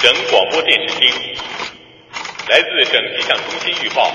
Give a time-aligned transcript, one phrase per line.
[0.00, 1.10] 省广播电视厅，
[2.48, 4.10] 来自省气象中心预报，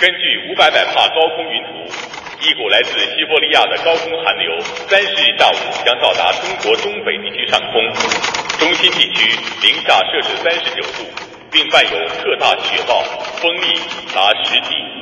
[0.00, 1.92] 根据五百百帕高空云图，
[2.40, 4.56] 一股来自西伯利亚的高空寒流，
[4.86, 7.82] 三十日下午将到达中国东北地区上空，
[8.60, 9.36] 中心地区
[9.66, 11.10] 零下摄氏三十九度，
[11.50, 13.02] 并伴有特大雪暴，
[13.42, 13.74] 风力
[14.14, 14.93] 达十级。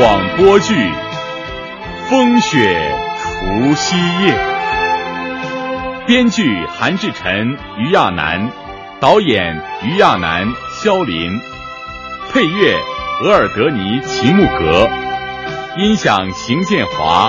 [0.00, 0.74] 广播剧
[2.08, 4.32] 《风雪除夕夜》，
[6.06, 8.48] 编剧韩志晨、于亚楠，
[9.00, 10.46] 导演于亚楠、
[10.80, 11.32] 肖林，
[12.32, 12.76] 配乐
[13.24, 14.88] 额尔德尼·齐木格，
[15.76, 17.28] 音响邢建华，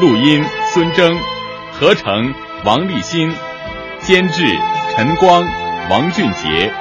[0.00, 1.18] 录音孙征，
[1.72, 2.32] 合成
[2.64, 3.34] 王立新，
[3.98, 4.44] 监制
[4.94, 5.44] 陈光、
[5.90, 6.72] 王俊杰，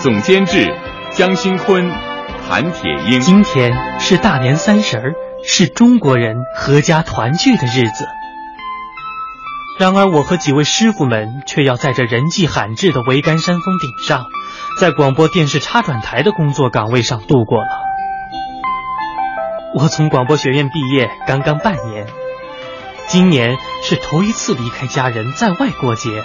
[0.00, 0.74] 总监制
[1.12, 2.07] 江新坤。
[2.48, 5.12] 韩铁英，今天是大年三十儿，
[5.44, 8.08] 是中国人阖家团聚的日子。
[9.78, 14.24] 然而，我和几位师傅们却要在这人迹罕至的桅杆山峰顶上，
[14.80, 17.68] 在广播电视插转台的工作岗位上度过了。
[19.74, 22.06] 我从广播学院毕业刚刚半年，
[23.08, 26.22] 今年是头一次离开家人在外过节，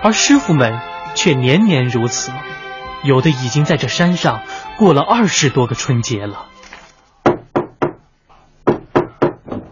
[0.00, 0.78] 而师傅们
[1.16, 2.30] 却年年如此。
[3.04, 4.42] 有的已经在这山上
[4.78, 6.46] 过了二十多个春节了。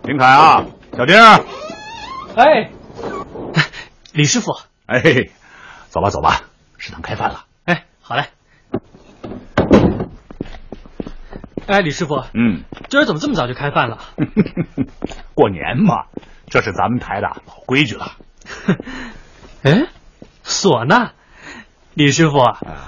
[0.04, 1.16] 林凯啊，小丁，
[2.36, 2.70] 哎，
[4.12, 4.52] 李师傅，
[4.84, 5.00] 哎，
[5.88, 6.42] 走吧走吧，
[6.76, 7.44] 食堂开饭了。
[7.64, 8.26] 哎，好嘞。
[11.66, 13.98] 哎，李师傅，嗯，今儿怎么这么早就开饭了？
[15.32, 16.04] 过年嘛，
[16.50, 18.12] 这是咱们台的老规矩了。
[19.64, 19.86] 哎，
[20.44, 21.12] 唢呐。
[21.94, 22.38] 李师傅，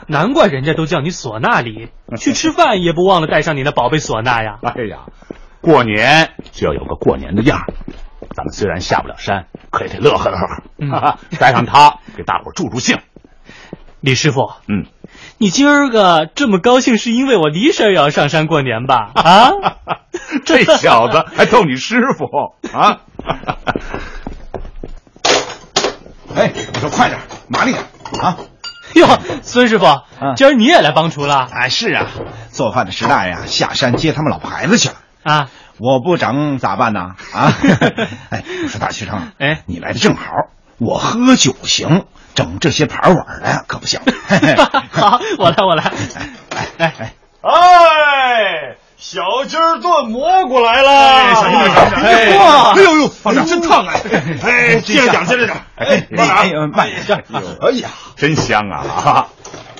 [0.08, 1.88] 难怪人家都叫你唢呐李，
[2.18, 4.58] 去吃饭也不忘了带上你的宝贝唢呐呀。
[4.76, 5.06] 哎呀，
[5.60, 7.66] 过年就要有个过年的样儿。
[8.34, 10.36] 咱们虽然下不了山，可也得乐呵乐
[10.90, 12.98] 呵，带上它给大伙助助兴。
[14.00, 14.86] 李师傅，嗯，
[15.38, 19.12] 你今儿个这么高兴，是因为我李婶也要上山过年吧？
[19.14, 19.50] 啊，
[20.44, 22.24] 这小子还逗你师傅
[22.76, 23.02] 啊！
[26.34, 27.84] 哎，你说快点，麻利点
[28.20, 28.36] 啊！
[29.00, 29.86] 哟，孙师傅，
[30.36, 31.48] 今儿你也来帮厨了？
[31.50, 32.06] 哎，是啊，
[32.50, 34.94] 做饭的石大爷下山接他们老婆孩子去了
[35.24, 35.48] 啊！
[35.78, 37.00] 我不整咋办呢？
[37.34, 37.52] 啊！
[38.30, 40.24] 哎，我说大学生，哎，你来的正好，
[40.78, 44.00] 我喝酒行，整这些盘碗的可不行。
[44.92, 45.84] 好，我来，我来。
[46.54, 47.12] 哎哎哎
[47.42, 48.76] 哎！
[49.06, 51.34] 小鸡儿炖蘑菇来了！
[51.34, 52.38] 小心点，小心点！
[52.38, 52.72] 哇！
[52.72, 54.00] 哎呦呦，真烫哎！
[54.42, 55.58] 哎，接着讲，接着讲。
[55.76, 56.70] 哎，慢点，
[57.28, 57.54] 慢点。
[57.60, 59.28] 哎呀，真香啊！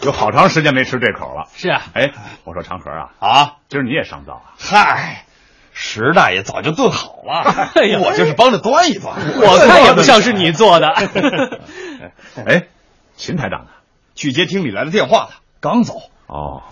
[0.02, 1.48] 有好长时间没吃这口了。
[1.54, 1.80] 是啊。
[1.94, 2.12] 哎，
[2.44, 4.52] 我说长河啊，啊，今儿你也上灶啊？
[4.58, 5.24] 嗨，
[5.72, 9.14] 石大爷早就炖好了，哎呀，我就是帮着端一端。
[9.40, 10.88] 我看也不像是你做的。
[12.46, 12.64] 哎，
[13.16, 13.70] 秦台长呢？
[14.14, 15.30] 去接厅里来的电话了，
[15.60, 15.94] 刚走。
[16.26, 16.62] 哦。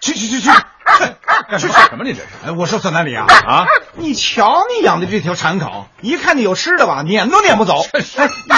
[0.00, 0.50] 去去去去。
[1.48, 2.04] 干 什么？
[2.04, 2.28] 你这是？
[2.46, 3.66] 哎，我说孙南里啊啊！
[3.94, 8.00] 你瞧你养的这条馋狗，一看见有吃的吧，撵都撵不走，哎，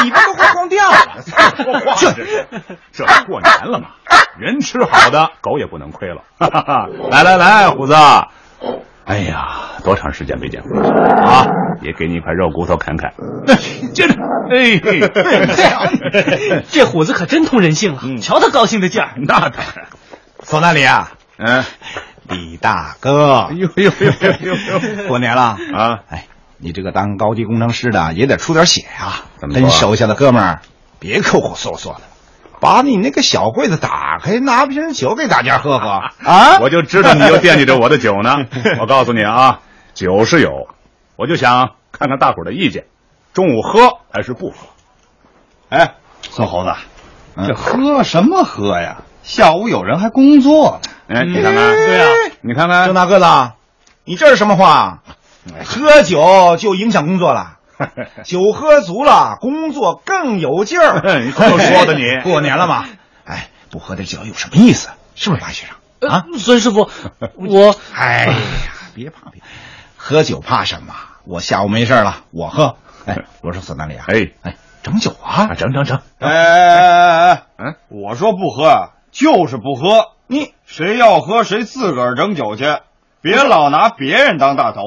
[0.05, 0.97] 尾巴都快晃掉了。
[1.57, 2.47] 说话这是，
[2.93, 3.89] 这过年了嘛，
[4.39, 6.23] 人吃好的，狗也不能亏了。
[7.11, 7.95] 来来来，虎子，
[9.05, 11.47] 哎呀，多长时间没见虎子啊？
[11.83, 13.11] 也给你一块肉骨头啃啃。
[13.93, 14.15] 接着，
[14.51, 14.79] 哎，
[16.71, 18.01] 这虎子可真通人性了！
[18.21, 19.11] 瞧他高兴的劲儿。
[19.17, 19.87] 那当然，
[20.43, 21.65] 孙南礼啊，嗯。
[22.29, 24.57] 李大哥，呦呦呦呦呦！
[25.09, 25.99] 过年了啊！
[26.09, 26.27] 哎，
[26.57, 29.25] 你这个当高级工程师的也得出点血呀！
[29.39, 30.61] 怎么跟手下的哥们儿
[31.01, 32.03] 别抠抠缩缩的，
[32.61, 35.89] 把你那个小柜子打开，拿瓶酒给大家喝喝
[36.25, 36.59] 啊！
[36.61, 38.37] 我就知道你又惦记着我的酒呢。
[38.81, 39.61] 我告诉你啊，
[39.93, 40.69] 酒是有，
[41.17, 42.85] 我就想看看大伙的意见，
[43.35, 44.57] 中午喝还是不喝？
[45.71, 45.95] 哎，
[46.31, 46.73] 孙猴子，
[47.49, 48.99] 这喝什么喝呀？
[49.23, 50.91] 下午有人还工作呢。
[51.21, 52.07] 哎，你看看，对呀，
[52.41, 53.53] 你看看，郑大个子，
[54.05, 55.03] 你这是什么话？
[55.65, 57.59] 喝酒就影响工作了，
[58.25, 61.03] 酒喝足了，工作更有劲儿。
[61.25, 62.21] 你这么说的你？
[62.23, 62.85] 过年了嘛，
[63.25, 64.91] 哎，不喝点酒有什么意思？
[65.15, 66.11] 是不是，马学生？
[66.11, 66.91] 啊，孙师傅，
[67.35, 68.35] 我，哎呀，
[68.95, 69.43] 别怕，别，
[69.97, 70.95] 喝酒怕什么？
[71.25, 72.77] 我下午没事了，我喝。
[73.07, 75.99] 哎，我说孙大礼啊，哎哎，整酒啊，整整整。
[76.19, 80.09] 哎哎哎哎，嗯，我说不喝就是不喝。
[80.27, 82.65] 你谁要喝谁自个儿整酒去，
[83.21, 84.81] 别老拿别人当大头，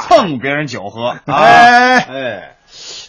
[0.00, 1.16] 蹭别人酒喝。
[1.26, 2.56] 哎哎，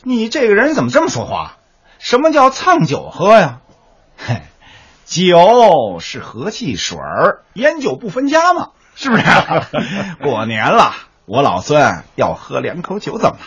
[0.04, 1.58] 你这个人怎么这么说话？
[1.98, 3.60] 什么叫蹭酒喝呀？
[4.18, 4.44] 嘿，
[5.04, 9.24] 酒是和气水儿，烟酒不分家嘛，是不是？
[10.24, 10.94] 过年了，
[11.26, 13.46] 我老孙要喝两口酒，怎么了？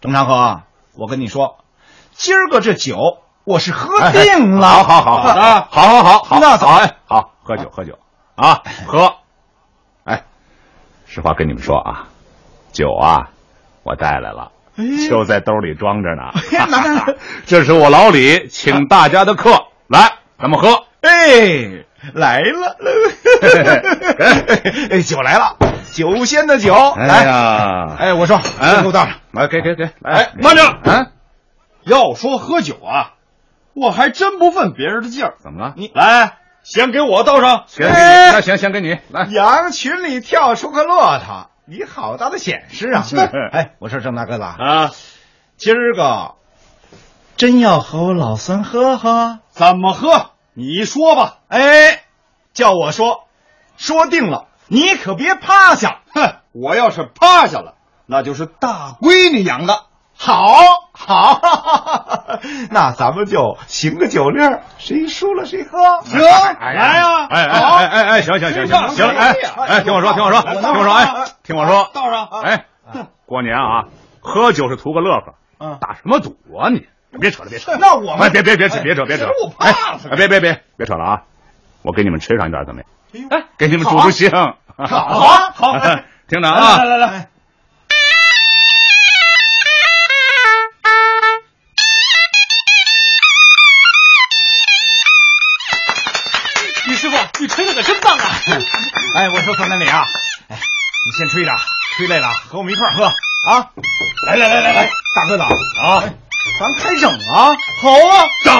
[0.00, 0.62] 郑长河，
[0.96, 1.64] 我跟你说，
[2.12, 4.66] 今儿个这酒我是喝定了。
[4.66, 7.98] 好好好好啊，好好好好，那好哎，好喝酒喝酒
[8.36, 9.14] 啊，喝。
[10.04, 10.24] 哎，
[11.06, 12.08] 实话跟你们说啊，
[12.72, 13.30] 酒啊，
[13.82, 14.50] 我带来了。
[15.08, 16.32] 就在兜里装着呢。
[17.46, 20.84] 这是我老李请大家的客，来，咱们喝。
[21.02, 22.76] 哎，来了，
[24.90, 25.56] 哎，酒来了，
[25.92, 27.94] 酒仙的酒，哎呀！
[27.98, 31.06] 哎，我说，先给我倒上，来，给给给，来，慢着啊！
[31.84, 33.13] 要说喝酒啊，
[33.74, 35.34] 我还真不分别人的劲儿。
[35.42, 35.74] 怎么了？
[35.76, 37.64] 你来，先给我倒上。
[37.66, 37.96] 先给你，
[38.32, 39.26] 那行，先给你来。
[39.26, 41.50] 羊群里跳出个骆驼。
[41.66, 43.02] 你好大的显示啊！
[43.50, 44.90] 哎，我说郑大哥子啊，
[45.56, 46.34] 今儿个
[47.36, 49.38] 真要和我老三喝喝？
[49.48, 50.32] 怎么喝？
[50.52, 51.38] 你说吧。
[51.48, 52.02] 哎，
[52.52, 53.26] 叫我说，
[53.78, 56.02] 说定了，你可别趴下。
[56.14, 59.84] 哼，我要是趴下了，那就是大闺女养的。
[60.16, 60.58] 好，
[60.92, 61.40] 好，
[62.70, 65.78] 那咱们就行个酒令，谁输了谁喝。
[66.04, 67.26] 行，来呀！
[67.28, 69.34] 哎哎哎哎哎，行行行行行了，哎
[69.68, 72.28] 哎，听我说，听我说，听我说，哎，听我说，道上。
[72.42, 72.64] 哎，
[73.26, 73.84] 过年啊，
[74.20, 75.10] 喝酒是图个乐
[75.58, 76.86] 呵，打什么赌啊你？
[77.20, 77.76] 别扯了，别扯。
[77.78, 79.26] 那我们别别别扯，别扯，别扯。
[79.42, 80.08] 我怕死。
[80.08, 81.22] 别别别别扯了啊！
[81.82, 82.80] 我给你们吃上一点怎么
[83.12, 83.28] 样？
[83.30, 84.30] 哎，给你们助助兴。
[84.30, 85.78] 好啊，好，
[86.28, 87.28] 听着啊，来来来。
[99.14, 100.04] 哎，我说方南里啊，
[100.48, 100.56] 哎，
[101.06, 101.52] 你先吹着，
[101.96, 103.04] 吹累了和我们一块喝
[103.48, 103.70] 啊！
[104.26, 106.02] 来来来来来，大哥子啊，
[106.58, 107.54] 咱开整啊！
[107.80, 108.52] 好啊，整！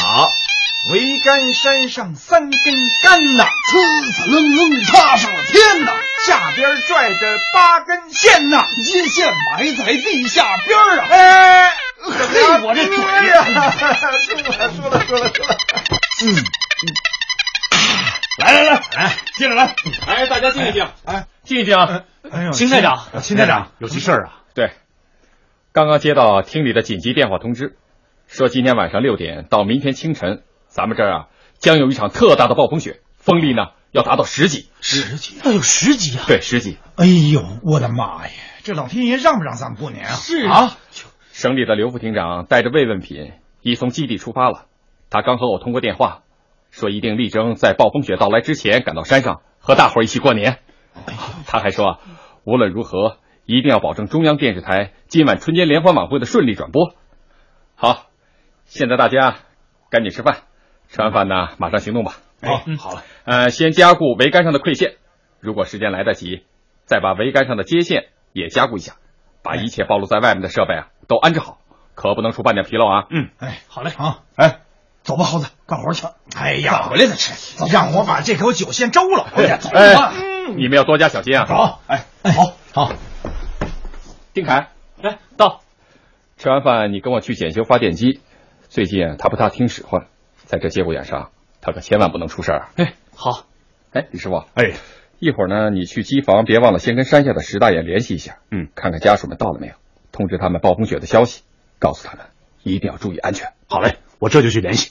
[0.00, 0.28] 好，
[0.90, 2.74] 桅杆山上三根
[3.04, 5.92] 杆呐，呲呲楞楞插上了天呐，
[6.26, 11.06] 下边拽着八根线呐，金线埋在地下边啊！
[11.08, 11.70] 哎，
[12.02, 12.96] 嘿，我这嘴
[13.28, 13.44] 呀，
[13.78, 15.56] 说了说了说了说了，
[16.24, 16.44] 嗯。
[18.38, 19.74] 来来来，来，进来来，
[20.06, 22.04] 哎，大家静一静，哎，静一静啊！
[22.30, 24.42] 哎呦，秦台长，秦台长，有急事儿啊？
[24.54, 24.70] 对，
[25.72, 27.76] 刚刚接到厅里的紧急电话通知，
[28.28, 31.26] 说今天晚上六点到明天清晨，咱们这儿啊
[31.58, 36.24] 将有一场特大的暴风雪，风力呢要达到十级，十级，那有十级啊？
[36.28, 36.78] 对，十级。
[36.94, 38.32] 哎呦，我的妈呀！
[38.62, 40.12] 这老天爷让不让咱们过年啊？
[40.14, 40.76] 是啊，
[41.32, 43.32] 省里的刘副厅长带着慰问品
[43.62, 44.66] 已从基地出发了，
[45.10, 46.22] 他刚和我通过电话。
[46.70, 50.58] 说一定力争在暴风雪到来之前赶到山上和大伙儿一起过年。
[51.46, 52.00] 他还说，
[52.44, 56.94] 无论如何一定要保证中央电视台今晚春节联欢晚会的顺利转播。
[57.76, 58.06] 好，
[58.64, 59.36] 现在大家
[59.90, 60.38] 赶紧吃饭，
[60.88, 62.16] 吃完饭呢马上行动吧。
[62.42, 63.04] 好，好了。
[63.24, 64.96] 呃，先加固桅杆上的馈线，
[65.40, 66.44] 如果时间来得及，
[66.84, 68.94] 再把桅杆上的接线也加固一下，
[69.42, 71.58] 把一切暴露在外面的设备啊都安置好，
[71.94, 73.06] 可不能出半点纰漏啊。
[73.10, 74.60] 嗯，哎，好嘞，好，哎。
[75.02, 76.06] 走吧，猴子，干活去。
[76.36, 77.32] 哎呀，回来再吃。
[77.72, 79.26] 让我把这口酒先周了。
[79.34, 80.12] 哎呀，走吧。
[80.56, 81.44] 你们要多加小心啊。
[81.46, 81.78] 走。
[81.86, 82.92] 哎，好，好。
[84.32, 84.68] 丁凯，
[85.00, 85.60] 来到。
[86.36, 88.20] 吃完饭你跟我去检修发电机，
[88.68, 90.06] 最近他不大听使唤，
[90.44, 92.68] 在这节骨眼上，他可千万不能出事儿。
[92.76, 93.46] 哎，好。
[93.92, 94.44] 哎，李师傅。
[94.54, 94.74] 哎，
[95.18, 99.74] 一会儿呢，你去机房，别忘了先跟山下的石大爷联系一下，嗯，看看家属们到了没有，
[100.12, 101.42] 通知他们暴风雪的消息，
[101.80, 102.26] 告诉他们
[102.62, 103.52] 一定要注意安全。
[103.68, 104.90] 好嘞，我这就去联系。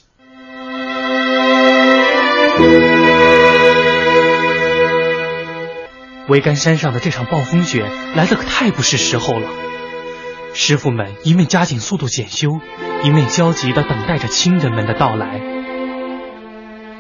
[6.28, 9.48] 桅杆山上的这场暴风雪来的可太不是时候了，
[10.54, 12.60] 师傅们一面加紧速度检修，
[13.04, 15.40] 一面焦急的等待着亲人们的到来。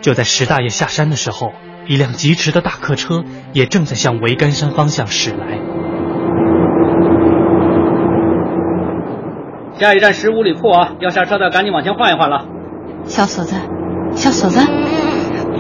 [0.02, 1.52] 就在石大爷下山的时候，
[1.88, 5.60] 一辆疾驰的大客车也正在向桅杆山方向驶来。
[9.80, 12.46] 下一站十五里铺啊，要下车的赶紧往前换一换了。
[13.06, 13.56] 小锁子，
[14.16, 14.60] 小锁子，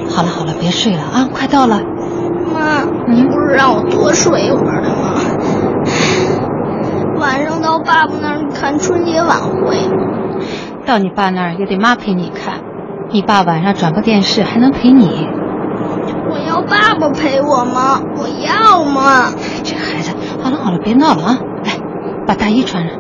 [0.10, 1.80] 好了好了，别睡了啊，快到了。
[2.52, 5.22] 妈，你不是让我多睡一会儿的吗？
[7.20, 9.78] 晚上到爸爸那儿看春节晚会。
[10.86, 12.56] 到你爸那儿也得妈陪你看，
[13.12, 15.28] 你爸晚上转播电视还能陪你。
[16.30, 18.02] 我要爸爸陪我吗？
[18.16, 19.32] 我要吗？
[19.64, 21.38] 这孩子，好了好了，别闹了啊！
[21.64, 21.74] 来，
[22.26, 22.98] 把大衣穿上。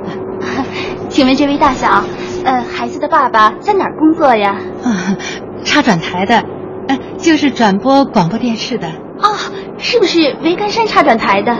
[1.17, 2.03] 请问这位大嫂，
[2.45, 4.55] 呃，孩子的爸爸在哪儿工作呀？
[4.83, 5.17] 啊，
[5.65, 6.43] 插转台的，
[6.87, 8.87] 呃，就是转播广播电视的。
[9.17, 9.35] 哦，
[9.79, 11.57] 是不是桅杆山插转台的？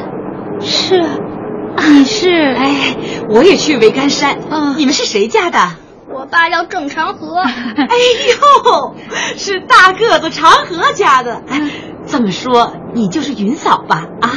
[0.61, 2.29] 是啊，你是？
[2.55, 2.95] 哎，
[3.31, 4.37] 我也去维干山。
[4.51, 5.57] 嗯，你们是谁家的？
[6.13, 7.37] 我爸叫郑长河。
[7.41, 8.95] 哎呦，
[9.37, 11.41] 是大个子长河家的。
[11.49, 11.71] 哎，
[12.05, 14.05] 这么说你就是云嫂吧？
[14.21, 14.29] 啊，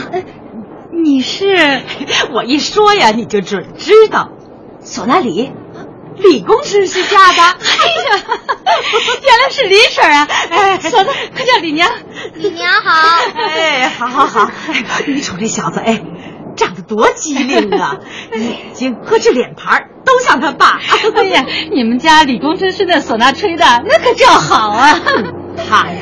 [0.91, 1.83] 你是？
[2.33, 4.31] 我一说呀，你就准知道。
[4.81, 5.53] 索纳里，
[6.17, 7.43] 李工程师家的。
[7.43, 7.49] 哎
[8.11, 8.23] 呀，
[9.23, 10.27] 原来是李婶啊！
[10.51, 11.89] 哎，索纳，快叫李娘。
[12.35, 13.19] 李娘好。
[13.37, 14.51] 哎，好好好。
[15.07, 16.03] 你瞅这小子，哎。
[16.57, 17.97] 长得多机灵啊！
[18.35, 20.79] 眼睛和这脸盘都像他爸。
[21.17, 25.01] 哎呀，你们家李工程师那唢呐吹的那可叫好啊！
[25.57, 25.97] 他呀，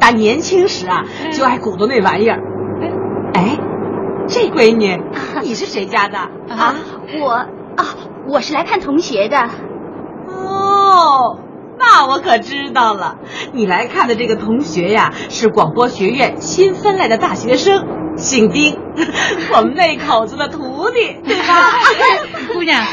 [0.00, 2.40] 打年轻时啊就爱鼓捣那玩意儿。
[3.32, 3.56] 哎，
[4.28, 5.00] 这闺女，
[5.42, 6.74] 你是谁家的啊？
[7.20, 7.30] 我
[7.76, 7.86] 啊，
[8.28, 9.36] 我是来看同学的。
[10.28, 11.38] 哦，
[11.78, 13.16] 那我可知道了。
[13.52, 18.00] 你来看的这个同学呀，是广播学院新分来的大学生。
[18.14, 18.78] 姓丁，
[19.56, 21.70] 我们那口子的徒弟，对吧？
[22.52, 22.84] 姑娘，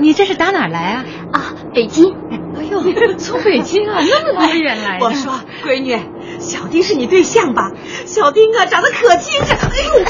[0.00, 1.04] 你这是打哪儿来啊？
[1.32, 1.40] 啊，
[1.74, 2.14] 北京。
[2.56, 2.80] 哎呦，
[3.18, 4.98] 从北京啊，那么多远来？
[5.02, 5.32] 我说，
[5.64, 5.98] 闺女，
[6.44, 7.72] 小丁是你对象吧？
[8.06, 9.56] 小丁啊，长得可精神。
[9.56, 10.04] 哎呦，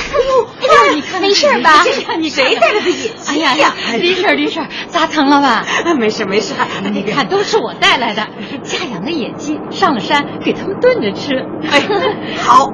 [0.60, 1.84] 哎呦，你看没事吧？
[2.18, 3.44] 你谁戴了个眼镜？
[3.44, 5.64] 哎呀，没事没事，扎疼了吧？
[5.96, 6.54] 没事，没事。
[6.92, 8.26] 你看，都是我带来的，
[8.62, 11.34] 家养的野鸡，上了山给他们炖着吃。
[11.70, 11.82] 哎，
[12.42, 12.68] 好。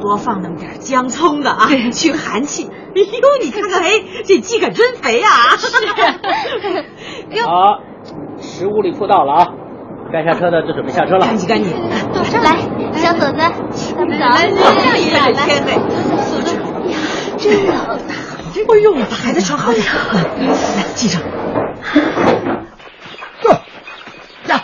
[0.00, 2.64] 多放那么点姜葱的啊，去寒气。
[2.64, 5.28] 哎呦，你看看，哎，这鸡可真肥啊！
[7.44, 7.80] 好，
[8.40, 9.48] 十五里铺到了啊，
[10.12, 11.26] 该下车的就准备下车了。
[11.26, 11.72] 赶紧赶紧，
[12.14, 12.56] 到这儿来，
[12.98, 13.36] 小伙子，
[13.96, 14.24] 咱们走。
[14.24, 15.70] 来，这天嘞，
[16.28, 16.40] 坐
[16.90, 16.96] 呀，
[17.38, 17.70] 真冷。
[18.68, 21.22] 哎呦，把孩子穿好点，来系上。
[23.42, 23.50] 走，
[24.48, 24.62] 呀，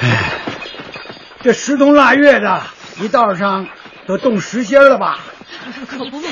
[0.00, 0.04] 哎，
[1.42, 2.62] 这十冬腊月的，
[3.00, 3.66] 一道上。
[4.06, 5.18] 都冻实心了吧？
[5.86, 6.28] 可不嘛！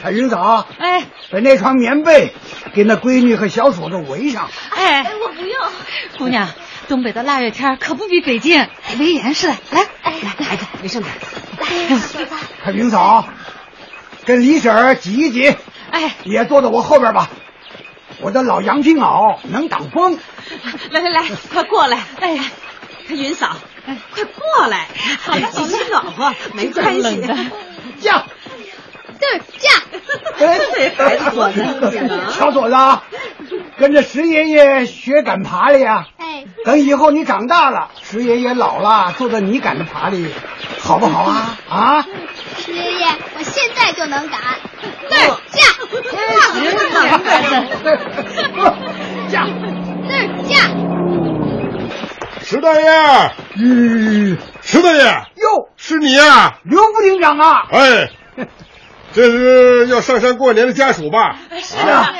[0.00, 1.02] 彩云嫂，哎，
[1.32, 2.32] 把那床棉被
[2.72, 4.48] 给那闺女和小锁子围上。
[4.70, 5.58] 哎，我不用。
[6.18, 6.48] 姑娘，
[6.88, 9.48] 东北的腊月天可不比北京没严实。
[9.48, 11.14] 来，来，来，孩子，围上点。
[11.60, 12.36] 来，走吧。
[12.64, 13.26] 他云嫂，
[14.24, 15.54] 跟李婶挤一挤。
[15.90, 17.30] 哎，也坐在我后边吧。
[18.20, 20.18] 我的老羊皮袄能挡风。
[20.90, 21.98] 来来来，快过来。
[22.20, 22.38] 哎，
[23.08, 23.56] 他云嫂。
[23.86, 24.88] 哎，快过来！
[25.52, 27.20] 挤挤暖和，没关系。
[28.00, 28.43] 驾，这
[29.32, 29.70] 儿驾。
[30.38, 30.58] 哎，
[30.96, 31.62] 孩子锁子，
[32.30, 32.76] 小锁子，
[33.78, 36.06] 跟着石爷爷学赶爬犁呀。
[36.18, 40.28] 哎，等以后你长大了，石爷爷老了，坐在你赶的爬犁，
[40.80, 41.56] 好不好啊？
[41.68, 42.06] 啊？
[42.58, 43.06] 石爷爷，
[43.38, 44.40] 我现在就能赶。
[45.08, 45.62] 这儿驾。
[49.30, 49.46] 驾。
[50.08, 50.70] 这儿驾。
[52.44, 57.66] 石大爷，嗯，石大爷，哟，是你呀，刘副厅长啊！
[57.70, 58.10] 哎，
[59.14, 61.38] 这是要上山过年的家属吧？
[61.62, 62.12] 是啊。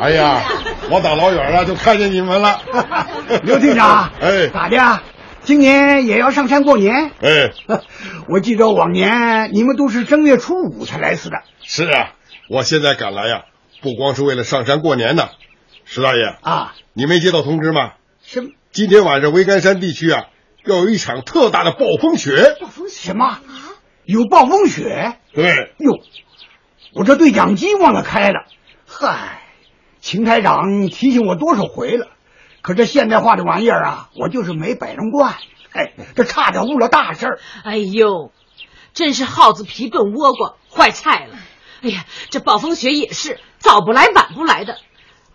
[0.00, 0.42] 哎呀，
[0.90, 2.60] 我打老远了就看见你们了。
[3.44, 5.00] 刘厅长，哎，咋的？
[5.44, 7.10] 今年也要上山过年？
[7.20, 7.50] 哎，
[8.28, 11.38] 我记得往年你们都是正月初五才来似的。
[11.62, 12.12] 是啊，
[12.48, 13.42] 我现在赶来呀，
[13.80, 15.28] 不光是为了上山过年呢。
[15.84, 17.92] 石大爷啊，你没接到通知吗？
[18.22, 18.50] 什么？
[18.72, 20.26] 今天晚上维干山地区啊，
[20.64, 22.56] 要有一场特大的暴风雪。
[22.60, 23.38] 暴风雪什么？
[24.04, 25.16] 有暴风雪？
[25.34, 25.44] 对。
[25.78, 25.98] 哟，
[26.94, 28.44] 我这对讲机忘了开了。
[28.86, 29.42] 嗨，
[30.00, 32.08] 秦台长提醒我多少回了，
[32.60, 35.34] 可这现代化的玩意儿啊，我就是没摆弄惯。
[35.72, 37.40] 哎，这差点误了大事儿。
[37.64, 38.30] 哎呦，
[38.92, 41.38] 真是耗子皮炖倭瓜，坏菜了。
[41.82, 44.76] 哎呀，这暴风雪也是早不来晚不来的。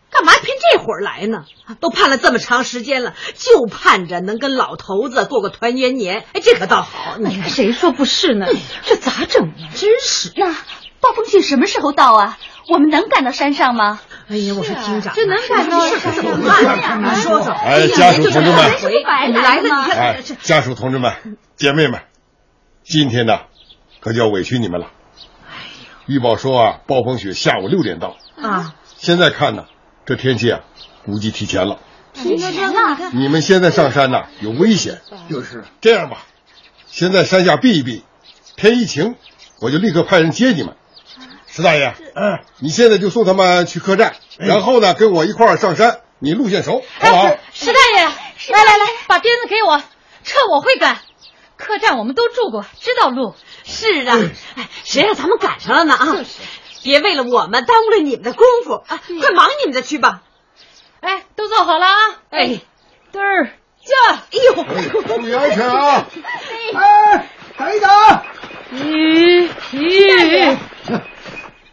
[0.10, 1.44] 干嘛偏这会儿来呢？
[1.82, 6.24] 都盼了这么长时间了，就盼着能跟老头子过个团圆年。
[6.34, 7.18] 哎，这可倒好。
[7.18, 8.46] 你看谁说不是呢？
[8.84, 9.68] 这咋整呢？
[9.74, 10.32] 真是。
[10.36, 10.56] 那
[11.00, 12.38] 暴风雪什么时候到啊？
[12.70, 14.00] 我们能赶到山上吗？
[14.30, 17.00] 哎呀，我说厅长，这能赶到山怎么办呀？
[17.02, 17.54] 你说说。
[17.54, 22.02] 哎，家属同志们，来了，哎，家属同志们、姐妹们，
[22.84, 23.40] 今天呢，
[24.02, 24.88] 可就要委屈你们了。
[25.48, 25.56] 哎
[26.08, 29.66] 呦，预报说啊，暴风雪下午六点到啊，现在看呢。
[30.06, 30.62] 这天气啊，
[31.06, 31.80] 估计提前了。
[32.14, 35.02] 提前了，你们现在上山呢，有危险。
[35.30, 36.20] 就是这样吧，
[36.86, 38.04] 先在山下避一避，
[38.56, 39.16] 天一晴，
[39.60, 40.76] 我就立刻派人接你们。
[41.58, 47.36] 石大爷，嗯，你现在就送他们去客栈，然后呢，跟我一块儿上山，你路线熟，好不好？
[47.52, 48.04] 石大爷，
[48.54, 49.80] 来来来，把鞭子给我，
[50.24, 51.00] 车我会赶。
[51.56, 53.34] 客栈我们都住过，知道路。
[53.64, 54.20] 是啊，
[54.56, 56.18] 哎，谁让咱们赶上了呢啊？
[56.84, 59.02] 别为了我们耽误了你们的功夫啊！
[59.20, 60.22] 快忙你们的去吧。
[61.00, 61.96] 哎，都坐好了啊！
[62.30, 62.62] 哎，
[63.12, 63.50] 嘚儿
[63.84, 64.22] 驾！
[64.32, 66.06] 哎呦，注意安全啊！
[66.76, 67.90] 哎，等一等。
[68.76, 70.58] 咦咦，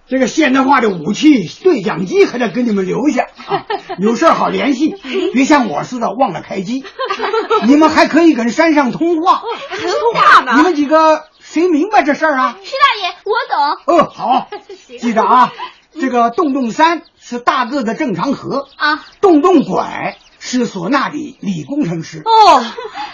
[0.07, 3.65] 这个现代化的武器对讲机还得给你们留下 啊，
[3.99, 4.95] 有事好联系，
[5.33, 6.85] 别像我似的忘了开机。
[7.67, 10.53] 你们还可以跟山上通话，还能通话呢？
[10.57, 12.59] 你们几个谁明白这事儿啊？
[12.63, 13.99] 石大爷，我懂。
[13.99, 14.49] 哦，好，
[15.01, 15.53] 记着啊，
[15.99, 22.19] 这个洞洞山是大个的正常河啊，洞洞拐是唢呐里李工程师。
[22.19, 22.63] 哦，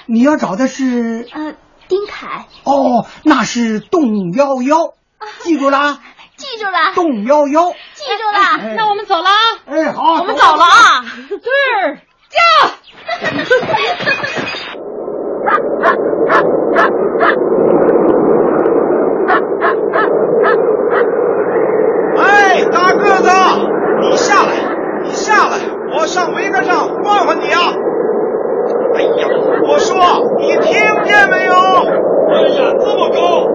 [0.07, 1.55] 你要找的是呃
[1.87, 2.47] 丁凯。
[2.65, 4.95] 哦，那是洞幺幺，
[5.43, 6.01] 记住了。
[6.41, 8.39] 记住了，动幺幺，记住了。
[8.59, 9.35] 哎、那我们走了啊！
[9.67, 11.05] 哎，好，我们走了啊！
[11.29, 11.37] 队
[11.77, 11.99] 儿
[12.31, 12.41] 驾！
[22.17, 23.29] 哎，大个子，
[24.01, 24.55] 你下来，
[25.05, 25.59] 你下来，
[25.95, 27.75] 我上桅杆上换换你啊！
[28.95, 29.29] 哎呀，
[29.69, 29.95] 我说，
[30.39, 30.73] 你听
[31.05, 31.53] 见没有？
[31.53, 33.47] 哎呀，这么高，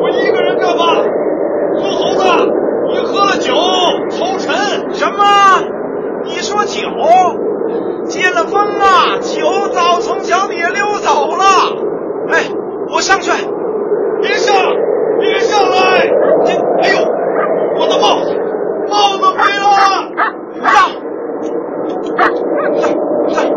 [0.00, 1.04] 我一个人干嘛？
[1.74, 2.22] 臭猴子！
[2.92, 3.54] 你喝了酒，
[4.10, 4.92] 抽沉。
[4.92, 5.24] 什么？
[6.26, 6.82] 你说酒？
[8.06, 11.44] 接了风啊，酒早从脚底下溜走了。
[12.30, 12.44] 哎，
[12.90, 13.30] 我上去。
[14.20, 14.54] 别上，
[15.18, 16.10] 别上来！
[16.44, 17.08] 这，哎呦，
[17.78, 18.36] 我的帽子，
[18.90, 19.64] 帽子没了！
[20.14, 20.20] 让，
[20.60, 20.78] 让，
[23.32, 23.50] 让，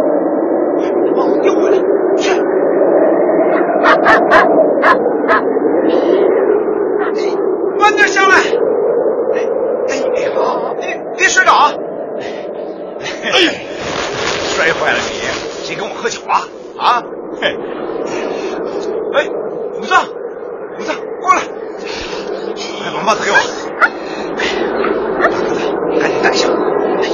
[1.18, 1.78] 帽子丢回来，
[2.18, 2.24] 去。
[7.78, 8.38] 慢点下来。
[9.34, 9.40] 哎，
[10.34, 11.72] 好，别别摔倒啊！
[13.24, 13.66] 哎，
[14.56, 15.06] 摔坏了你，
[15.64, 16.42] 谁跟我喝酒啊？
[16.80, 17.04] 啊？
[17.40, 17.56] 嘿，
[19.14, 19.28] 哎，
[19.74, 19.94] 虎子，
[20.78, 21.42] 虎子，过来，
[22.82, 23.38] 快把帽子给我。
[25.22, 25.54] 大个子，
[26.00, 26.50] 赶紧戴上，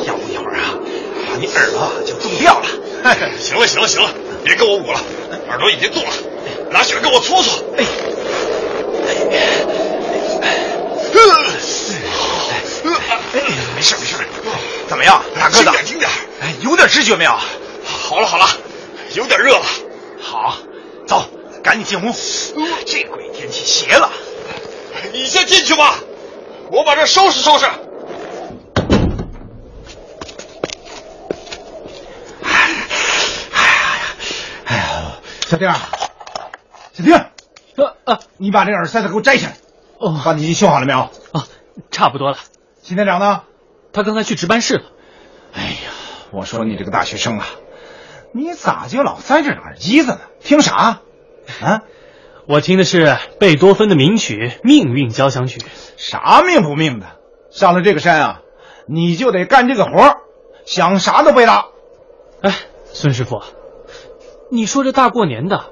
[0.06, 0.80] 要不一会儿啊，
[1.28, 2.66] 把你耳朵就冻掉了。
[3.40, 4.10] 行了，行了，行了，
[4.44, 5.00] 别跟我舞了，
[5.50, 6.10] 耳朵已经冻了，
[6.70, 7.62] 拿起来给我搓搓。
[7.78, 7.84] 哎。
[13.76, 14.16] 没事没事，
[14.88, 15.64] 怎么样，大个子？
[15.64, 16.10] 轻点，轻点。
[16.40, 17.32] 哎，有点知觉没有？
[17.84, 18.46] 好了好了，
[19.16, 19.64] 有点热了。
[20.22, 20.54] 好，
[21.08, 21.24] 走，
[21.64, 22.14] 赶紧进屋。
[22.86, 24.12] 这鬼天气邪了。
[25.12, 25.96] 你先进去吧，
[26.72, 27.66] 我把这收拾收拾。
[32.44, 32.52] 哎
[33.60, 34.06] 呀，
[34.68, 34.84] 哎呀，
[35.52, 35.70] 小丁，
[36.94, 37.14] 小丁，
[37.76, 39.58] 呃呃，你把这耳塞子给我摘下来。
[39.98, 41.00] 哦，把你修好了没有？
[41.34, 41.46] 啊，
[41.92, 42.38] 差不多了。
[42.82, 43.44] 秦店长呢？
[43.92, 44.84] 他刚才去值班室了。
[45.52, 45.92] 哎呀，
[46.32, 47.46] 我说你这个大学生啊，
[48.34, 50.20] 你咋就老塞着耳机子呢？
[50.40, 51.02] 听啥？
[51.62, 51.82] 啊？
[52.48, 55.60] 我听的是贝多芬的名曲《命运交响曲》。
[55.98, 57.08] 啥命不命的？
[57.52, 58.42] 上了这个山啊，
[58.88, 60.16] 你就得干这个活
[60.66, 61.66] 想啥都别打。
[62.42, 62.56] 哎，
[62.94, 63.44] 孙师傅，
[64.54, 65.64] 你说这大过年的，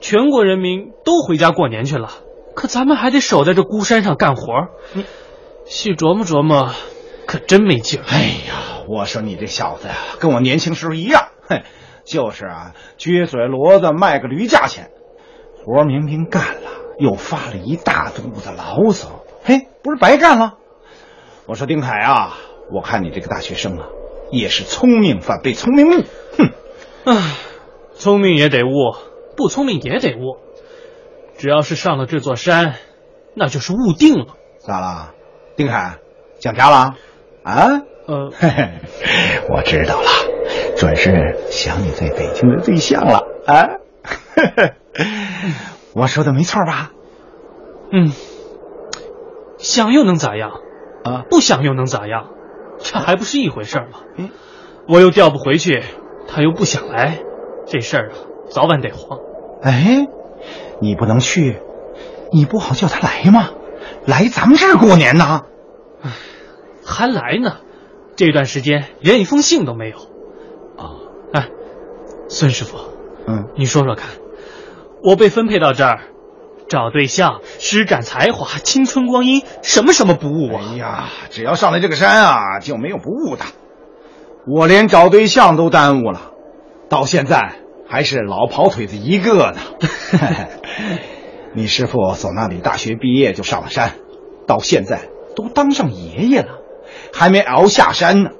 [0.00, 2.10] 全国人民都回家过年去了，
[2.56, 4.66] 可咱们还得守在这孤山上干活。
[4.94, 5.04] 你
[5.64, 6.72] 细琢磨琢磨，
[7.28, 8.04] 可真没劲儿。
[8.08, 11.62] 哎呀，我说你这小子呀，跟我年轻时候一样，哼，
[12.04, 14.90] 就是啊，撅嘴骡子卖个驴价钱，
[15.64, 20.54] 活明明干了，又发了一大肚子牢骚，嘿，不是白干了。
[21.46, 22.36] 我说丁凯啊，
[22.72, 23.86] 我看你这个大学生啊，
[24.32, 26.02] 也是聪明反被聪明误，
[26.36, 26.50] 哼，
[27.04, 27.36] 唉，
[27.98, 28.94] 聪明也得悟，
[29.36, 30.38] 不聪明也得悟，
[31.38, 32.74] 只要是上了这座山，
[33.34, 34.34] 那就是悟定了。
[34.58, 35.14] 咋了？
[35.56, 35.98] 丁凯，
[36.38, 36.94] 想家了？
[37.42, 37.82] 啊？
[38.06, 38.70] 呃，嘿嘿，
[39.50, 40.08] 我知道了，
[40.76, 43.66] 准是想你在北京的对象了啊！
[45.92, 46.92] 我说的没错吧？
[47.90, 48.12] 嗯，
[49.58, 50.52] 想又能咋样？
[51.02, 52.28] 啊，不想又能咋样？
[52.78, 54.00] 这还不是一回事吗？
[54.16, 54.30] 嗯，
[54.86, 55.82] 我又调不回去，
[56.28, 57.18] 他又不想来，
[57.66, 58.14] 这事儿啊，
[58.50, 59.18] 早晚得黄。
[59.62, 60.06] 哎，
[60.80, 61.60] 你不能去，
[62.32, 63.50] 你不好叫他来吗？
[64.06, 65.42] 来咱们这儿过年呢？
[66.02, 66.10] 唉，
[66.84, 67.56] 还来呢？
[68.16, 69.96] 这段时间连一封信都没有。
[70.76, 70.96] 啊，
[71.32, 71.48] 哎，
[72.28, 72.78] 孙师傅，
[73.26, 74.08] 嗯，你说说看，
[75.02, 76.00] 我被分配到这儿，
[76.68, 80.62] 找对象、施展才华、青春光阴，什么什么不误啊？
[80.72, 83.44] 哎呀，只要上了这个山啊，就没有不误的。
[84.46, 86.30] 我连找对象都耽误了，
[86.88, 89.56] 到现在还是老跑腿子一个呢。
[91.54, 93.92] 你师傅从那里大学毕业就上了山，
[94.46, 96.58] 到现在都当上爷爷了，
[97.12, 98.30] 还没熬下山呢。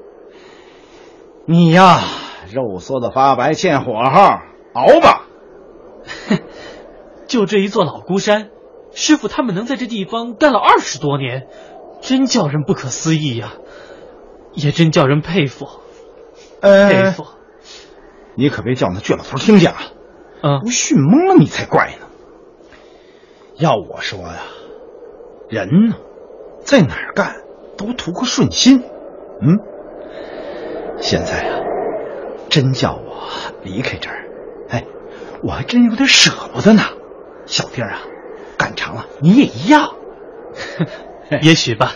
[1.46, 2.00] 你呀，
[2.52, 4.38] 肉缩的发白欠火候，
[4.74, 5.26] 熬吧。
[7.26, 8.50] 就这一座老孤山，
[8.92, 11.46] 师傅他们能在这地方干了二十多年，
[12.02, 13.54] 真叫人不可思议呀、
[14.52, 15.66] 也真叫人佩服。
[16.60, 17.26] 呃，佩服。
[18.36, 19.78] 你可别叫那倔老头听见啊，
[20.42, 22.06] 嗯，不训懵了你才怪呢。
[23.56, 24.42] 要我说呀，
[25.48, 25.96] 人呢，
[26.62, 27.36] 在哪儿干
[27.78, 28.82] 都图个顺心。
[29.40, 29.58] 嗯，
[31.00, 31.60] 现在啊，
[32.50, 33.28] 真叫我
[33.64, 34.28] 离开这儿，
[34.68, 34.84] 哎，
[35.42, 36.82] 我还真有点舍不得呢。
[37.46, 38.00] 小丁啊，
[38.58, 39.94] 干长了你也一样。
[41.42, 41.94] 也许吧。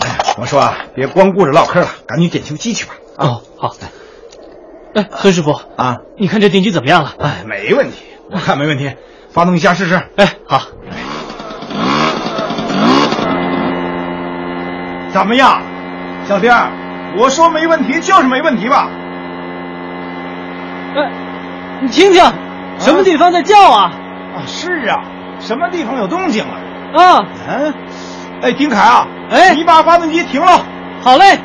[0.00, 2.94] 哎，我说啊，别光顾着唠嗑了，赶紧点修机去吧。
[3.18, 3.74] 哦，好。
[4.94, 7.12] 哎，孙师傅啊，你看这电机怎么样了？
[7.20, 8.92] 哎，没问题，我看没问题。
[9.30, 9.94] 发动一下试试。
[10.16, 10.62] 哎，好。
[15.12, 15.62] 怎么样，
[16.26, 16.52] 小丁？
[17.16, 18.88] 我说没问题就是没问题吧？
[20.96, 21.10] 哎，
[21.82, 22.22] 你听听，
[22.78, 23.92] 什么地方在叫啊？
[24.36, 25.02] 啊，是啊，
[25.40, 26.54] 什么地方有动静了？
[27.02, 27.74] 啊，嗯，
[28.42, 30.60] 哎，丁凯啊，哎，你把发动机停了。
[31.02, 31.38] 好嘞。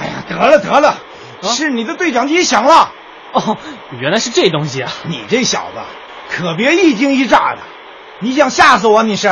[0.00, 0.94] 哎呀，得了得了，
[1.42, 2.92] 是你的对讲机响了。
[3.32, 3.56] 哦，
[3.98, 4.90] 原来是这东西啊！
[5.04, 5.80] 你这小子
[6.30, 7.60] 可别一惊一乍的，
[8.20, 9.02] 你想吓死我？
[9.02, 9.28] 你是？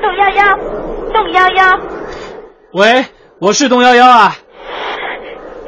[0.00, 0.54] 董幺幺，
[1.12, 1.80] 董幺幺。
[2.74, 3.06] 喂，
[3.40, 4.36] 我是董幺幺啊。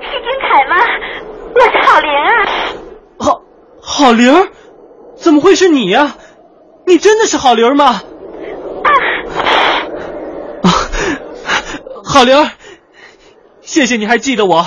[0.01, 0.77] 是金凯吗？
[1.55, 2.31] 我是郝玲啊。
[3.19, 3.43] 郝
[3.81, 4.51] 郝玲，
[5.17, 6.17] 怎么会是你呀？
[6.87, 8.03] 你真的是郝玲吗？
[8.85, 8.91] 啊！
[12.05, 12.51] 郝玲，
[13.63, 14.67] 谢谢你还记得我。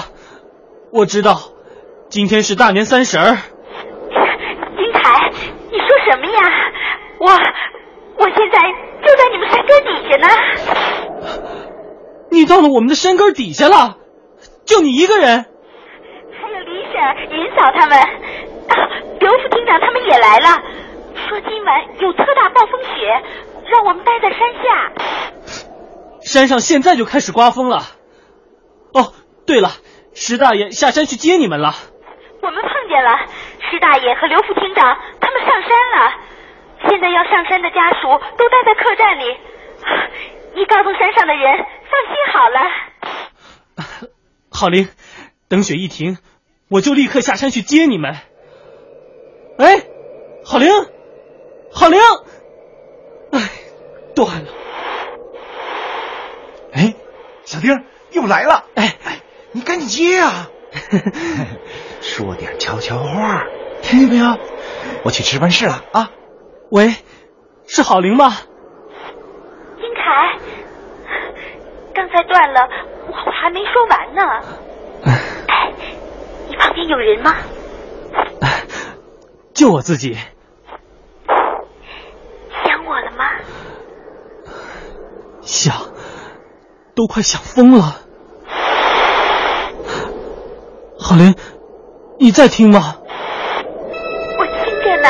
[0.94, 1.40] 我知道。
[2.10, 3.36] 今天是大年三十儿，
[4.78, 5.32] 金凯，
[5.72, 6.40] 你说什么呀？
[7.18, 8.60] 我我现在
[9.02, 10.28] 就在你们山根底下呢。
[12.30, 13.98] 你到了我们的山根底下了？
[14.66, 15.46] 就你一个人？
[16.40, 16.94] 还有李婶、
[17.32, 17.98] 尹嫂他们，
[19.20, 20.62] 刘副厅长他们也来了，
[21.28, 23.24] 说今晚有特大暴风雪，
[23.68, 24.94] 让我们待在山下。
[26.22, 27.82] 山上现在就开始刮风了。
[28.94, 29.14] 哦，
[29.48, 29.72] 对了，
[30.14, 31.74] 石大爷下山去接你们了。
[32.42, 33.18] 我们碰见了
[33.72, 36.14] 石大爷和刘副厅长，他们上山了。
[36.90, 39.24] 现在要上山的家属都待在客栈里。
[40.56, 41.58] 你告诉山上的人，
[41.90, 44.10] 放心好了。
[44.52, 44.88] 郝玲，
[45.50, 46.18] 等雪一停，
[46.70, 48.16] 我就立刻下山去接你们。
[49.58, 49.84] 哎，
[50.46, 50.70] 郝玲，
[51.72, 52.00] 郝玲，
[53.32, 53.40] 哎，
[54.16, 54.52] 断了。
[56.74, 56.94] 哎，
[57.46, 58.66] 小丁又来了。
[58.76, 59.22] 哎哎，
[59.54, 60.50] 你赶紧接啊！
[62.02, 63.44] 说点悄悄话，
[63.84, 64.38] 听见没有？
[65.06, 66.10] 我去值班室了啊！
[66.72, 66.96] 喂，
[67.68, 68.32] 是郝玲吗？
[69.80, 70.40] 金凯，
[71.94, 72.68] 刚才断了，
[73.08, 74.22] 我还没说完呢。
[75.48, 75.72] 哎，
[76.50, 77.36] 你旁边有人吗？
[79.54, 80.18] 就我自己。
[82.66, 83.26] 想我了吗？
[85.42, 85.76] 想，
[86.96, 88.03] 都快想疯了。
[91.14, 91.36] 郝玲。
[92.20, 92.96] 你在听吗？
[94.40, 95.10] 我听着呢。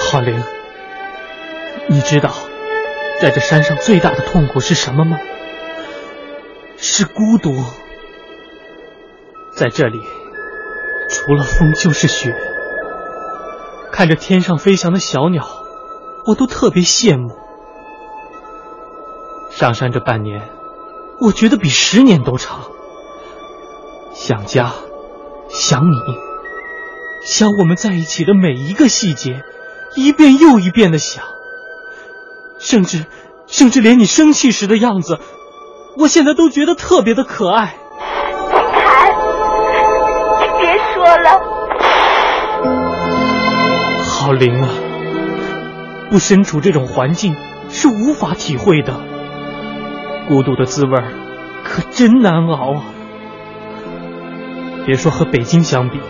[0.00, 0.44] 郝玲，
[1.88, 2.30] 你知道，
[3.20, 5.18] 在这山上最大的痛苦是什么吗？
[6.76, 7.50] 是孤独。
[9.56, 10.00] 在这里，
[11.08, 12.32] 除了风就是雪。
[13.90, 15.44] 看着天上飞翔的小鸟，
[16.28, 17.34] 我都特别羡慕。
[19.50, 20.48] 上山这半年，
[21.20, 22.70] 我觉得比十年都长。
[24.26, 24.72] 想家，
[25.48, 26.00] 想你，
[27.24, 29.44] 想我们在一起的每一个细节，
[29.94, 31.22] 一遍又一遍的想。
[32.58, 33.06] 甚至，
[33.46, 35.20] 甚至连你生气时的样子，
[35.96, 37.76] 我现在都觉得特别的可爱。
[40.40, 41.40] 你别说了。
[44.10, 44.68] 好灵啊，
[46.10, 47.36] 不身处这种环境
[47.68, 48.92] 是无法体会的，
[50.26, 50.90] 孤独的滋味
[51.62, 52.82] 可真难熬啊。
[54.86, 56.00] 别说和北京相比，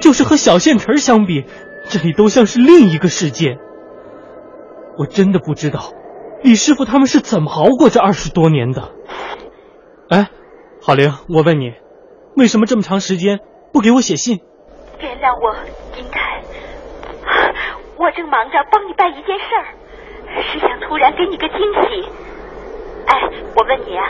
[0.00, 1.44] 就是和小县城相比，
[1.90, 3.58] 这里都像是另一个世界。
[4.98, 5.92] 我真的不知道，
[6.42, 8.90] 李师傅他们是怎么熬过这二十多年的。
[10.08, 10.30] 哎，
[10.80, 11.74] 郝玲，我问你，
[12.34, 13.40] 为什么这么长时间
[13.72, 14.40] 不给我写信？
[14.98, 15.54] 原谅我，
[15.94, 16.42] 金凯，
[17.98, 19.64] 我正忙着帮你办一件事儿，
[20.42, 22.08] 是想突然给你个惊喜。
[23.06, 23.20] 哎，
[23.54, 24.04] 我问你啊，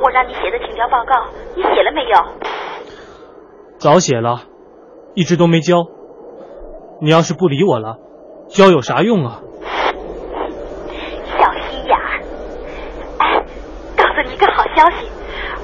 [0.00, 2.67] 我让你写的请教报告，你写了没有？
[3.78, 4.42] 早写了，
[5.14, 5.86] 一直都没交。
[7.00, 7.96] 你要是不理我了，
[8.48, 9.40] 交有啥用啊？
[11.38, 12.20] 小心眼儿！
[13.18, 13.44] 哎，
[13.96, 15.08] 告诉你一个好消息，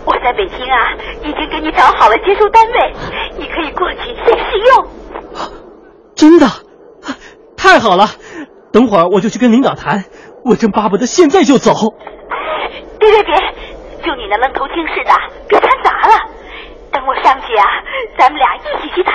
[0.04, 2.94] 我在北京啊，已经给你找好了接收单位，
[3.36, 4.86] 你可以过去先试用。
[6.14, 6.46] 真的？
[7.56, 8.06] 太好了！
[8.70, 10.04] 等会儿我就去跟领导谈，
[10.44, 11.72] 我真巴不得现在就走。
[13.00, 13.34] 别别别！
[14.04, 15.10] 就你那愣头青似的。
[17.24, 17.64] 等我上去啊，
[18.18, 19.14] 咱们俩一起去谈。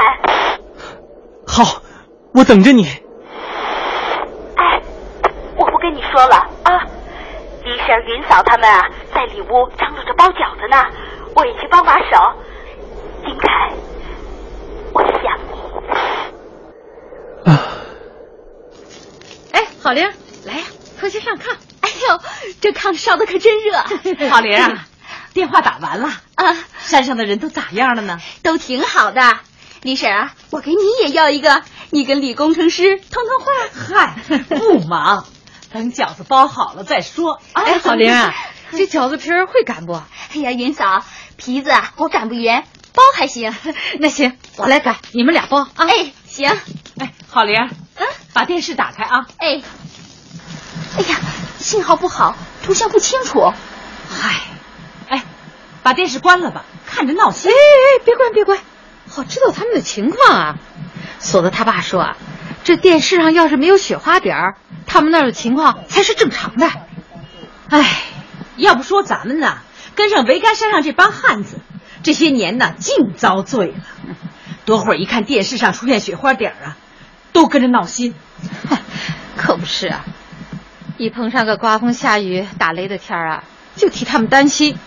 [1.47, 1.83] 好，
[2.33, 2.87] 我等着你。
[4.55, 4.81] 哎，
[5.55, 6.81] 我不跟你说了啊。
[7.63, 10.83] 李婶、云嫂他们啊，在里屋张罗着包饺子呢，
[11.35, 12.05] 我也去帮把手。
[13.23, 13.69] 金凯，
[14.93, 15.13] 我想
[15.51, 15.59] 你。
[17.51, 17.61] 啊！
[19.51, 20.09] 哎，好玲，
[20.45, 20.63] 来呀，
[20.99, 21.51] 快去上炕。
[21.81, 22.17] 哎呦，
[22.59, 23.77] 这炕烧的可真热。
[24.29, 24.87] 好玲啊，
[25.33, 28.19] 电话打完了啊，山上的人都咋样了呢？
[28.43, 29.39] 都挺好的。
[29.81, 33.51] 李婶啊，我给你也要一个，你跟李工程师通通话。
[33.95, 35.25] 嗨，不忙。
[35.71, 37.39] 等饺子包好了再说。
[37.53, 38.33] 哎，好玲啊，
[38.71, 39.93] 这饺子皮儿会擀不？
[39.93, 41.03] 哎呀，云嫂，
[41.37, 43.55] 皮子我擀不圆，包还行。
[43.99, 45.69] 那行，我来擀，你们俩包啊。
[45.75, 46.49] 哎，行。
[46.97, 47.55] 哎，好玲，
[47.95, 49.27] 嗯，把电视打开啊。
[49.37, 49.61] 哎，
[50.97, 51.17] 哎呀，
[51.59, 53.53] 信号不好，图像不清楚。
[54.09, 54.41] 嗨，哎，
[55.83, 57.51] 把电视关了吧，看着闹心。
[57.51, 58.59] 哎哎哎，别关别关，
[59.09, 60.57] 好知道他们的情况啊。
[61.19, 62.17] 锁子他爸说啊，
[62.63, 64.55] 这电视上要是没有雪花点儿。
[64.85, 66.67] 他们那儿的情况才是正常的，
[67.69, 68.01] 哎，
[68.55, 69.59] 要不说咱们呢，
[69.93, 71.59] 跟上桅杆山上这帮汉子，
[72.01, 73.75] 这些年呢净遭罪了。
[74.65, 76.77] 多会儿一看电视上出现雪花点儿啊，
[77.33, 78.15] 都跟着闹心。
[79.37, 80.05] 可不是啊，
[80.97, 83.43] 一碰上个刮风下雨打雷的天儿啊，
[83.75, 84.77] 就替他们担心。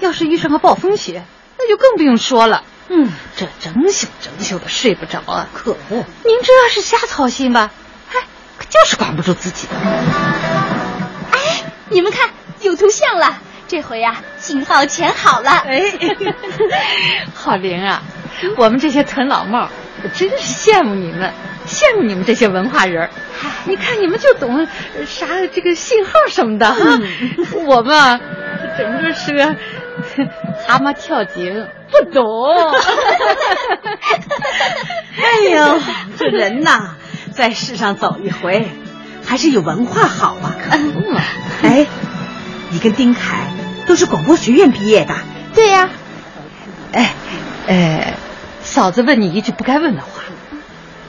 [0.00, 1.24] 要是遇上个暴风雪，
[1.58, 2.64] 那就更不用说了。
[2.88, 5.48] 嗯，这整宿整宿的睡不着啊。
[5.52, 7.70] 可不，明知道是瞎操心吧。
[8.70, 9.74] 就是管不住自己的。
[11.32, 11.38] 哎，
[11.88, 12.28] 你们看，
[12.60, 15.50] 有图像了，这回呀，信号全好了。
[15.50, 15.82] 哎，
[17.34, 18.02] 好灵啊！
[18.56, 19.70] 我们这些屯老帽，
[20.02, 21.32] 我真是羡慕你们，
[21.66, 23.08] 羡慕你们这些文化人。
[23.64, 24.66] 你看，你们就懂
[25.06, 26.98] 啥这个信号什么的哈。
[27.64, 28.20] 我们
[28.76, 29.56] 整个是个
[30.66, 32.24] 蛤蟆跳井， 不懂。
[35.18, 35.80] 哎呦，
[36.16, 36.94] 这人呐！
[37.32, 38.68] 在世上走一回，
[39.24, 40.54] 还是有文化好啊！
[40.62, 41.20] 可不嘛！
[41.62, 41.86] 哎，
[42.70, 43.52] 你跟丁凯
[43.86, 45.14] 都是广播学院毕业的，
[45.54, 45.90] 对呀。
[46.92, 47.12] 哎，
[47.66, 48.14] 呃，
[48.62, 50.22] 嫂子问你一句不该问的话：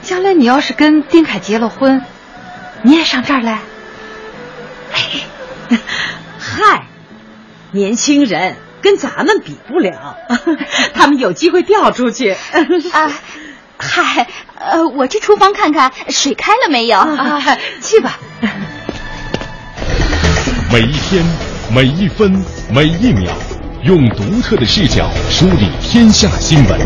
[0.02, 2.04] 将来你要是跟丁凯结了婚，
[2.82, 3.60] 你也上这儿来？
[6.38, 6.86] 嗨，
[7.70, 10.16] 年轻人跟咱们比不了，
[10.94, 12.30] 他们有机会调出去
[12.92, 13.12] 啊。
[13.82, 14.26] 嗨，
[14.58, 16.98] 呃，我去厨房看看水开了没有。
[16.98, 17.40] 啊，
[17.80, 18.18] 去吧。
[20.70, 21.24] 每一天，
[21.74, 23.32] 每一分，每一秒，
[23.84, 26.78] 用独特的视角梳理天下新闻，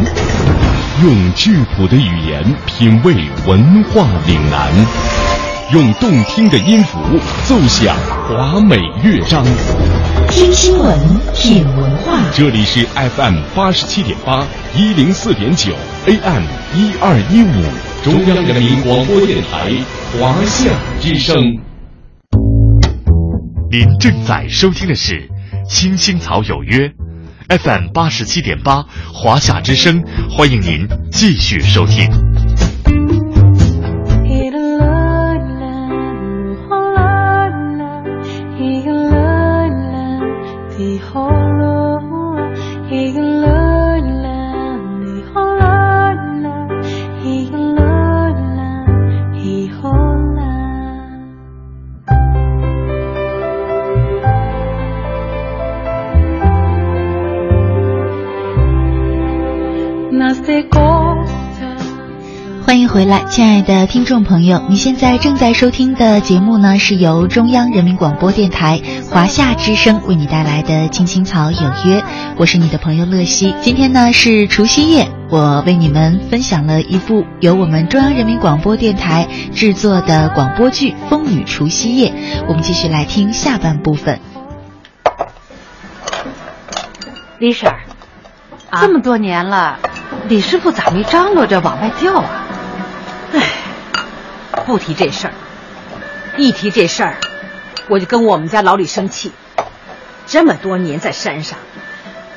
[1.02, 4.72] 用质朴的语言品味文化岭南，
[5.72, 6.98] 用动听的音符
[7.44, 7.96] 奏响
[8.28, 9.44] 华美乐章。
[10.34, 10.98] 听新闻，
[11.32, 12.18] 品文化。
[12.32, 14.44] 这里是 FM 八十七点八，
[14.76, 15.72] 一零四点九
[16.06, 16.42] ，AM
[16.74, 17.62] 一二一五，
[18.02, 19.70] 中央人民广播电台
[20.18, 21.36] 华夏之声。
[23.70, 25.30] 您正在收听的是
[25.70, 26.88] 《青青草有约》
[27.56, 32.10] ，FM 八十七点八，华夏之声，欢迎您继续收听。
[62.94, 68.80] 回来，亲爱的听众朋友，你现在正在收听的节目呢，是由中央人民广播电台
[69.10, 72.00] 华夏之声为你带来的《青青草有约》，
[72.36, 73.52] 我是你的朋友乐西。
[73.60, 82.10] 今天呢是除夕夜，我为你们分享了一部由我们中央人民广播电台制作的广播剧《风雨除夕夜》，
[82.46, 84.20] 我们继续来听下半部分。
[87.40, 87.80] 李婶儿，
[88.80, 89.80] 这么多年了，
[90.28, 92.42] 李师傅咋没张罗着往外调啊？
[94.66, 95.34] 不提这事儿，
[96.36, 97.16] 一提这事儿，
[97.88, 99.32] 我就跟我们家老李生气。
[100.26, 101.58] 这么多年在山上，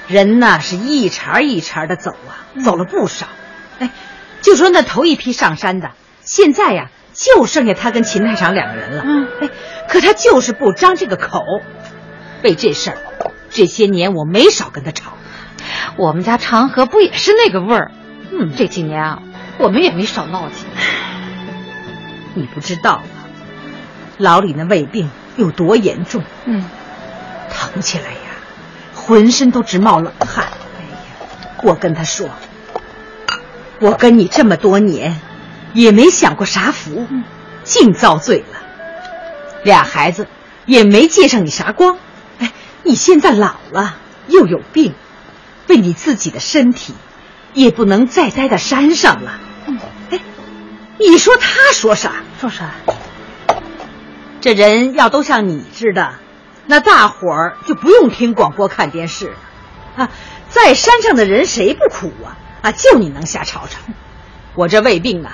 [0.07, 3.27] 人呐是一茬一茬的走啊，走了不少。
[3.79, 3.91] 哎，
[4.41, 9.03] 就说那头一批上山的，现在呀就剩下他跟秦太长两个人了。
[9.05, 9.49] 嗯，哎，
[9.87, 11.41] 可他就是不张这个口。
[12.43, 12.97] 为这事儿，
[13.49, 15.13] 这些年我没少跟他吵。
[15.97, 17.91] 我们家长河不也是那个味儿？
[18.31, 19.19] 嗯，这几年啊，
[19.59, 20.65] 我们也没少闹起。
[22.37, 23.03] 你不知道啊，
[24.17, 26.23] 老李那胃病有多严重？
[26.45, 26.63] 嗯，
[27.49, 28.37] 疼起来呀，
[28.93, 30.45] 浑身都直冒冷汗。
[30.45, 32.29] 哎呀，我跟他说，
[33.79, 35.19] 我跟你这么多年，
[35.73, 37.07] 也没享过啥福，
[37.63, 38.59] 净遭罪了。
[39.63, 40.27] 俩孩子
[40.65, 41.97] 也没借上你啥光。
[42.39, 43.95] 哎，你现在老了，
[44.27, 44.93] 又有病，
[45.67, 46.93] 为你自己的身体，
[47.53, 49.39] 也不能再待在山上了。
[49.65, 49.73] 哎，
[50.99, 52.13] 你说他说啥？
[52.39, 52.71] 说啥？
[54.41, 56.13] 这人要都像你似的，
[56.65, 59.33] 那大伙儿就不用听广播看电视了
[59.97, 60.09] 啊！
[60.49, 62.37] 在山上的人谁不苦啊？
[62.61, 63.79] 啊，就你能瞎吵吵。
[64.55, 65.33] 我这胃病啊，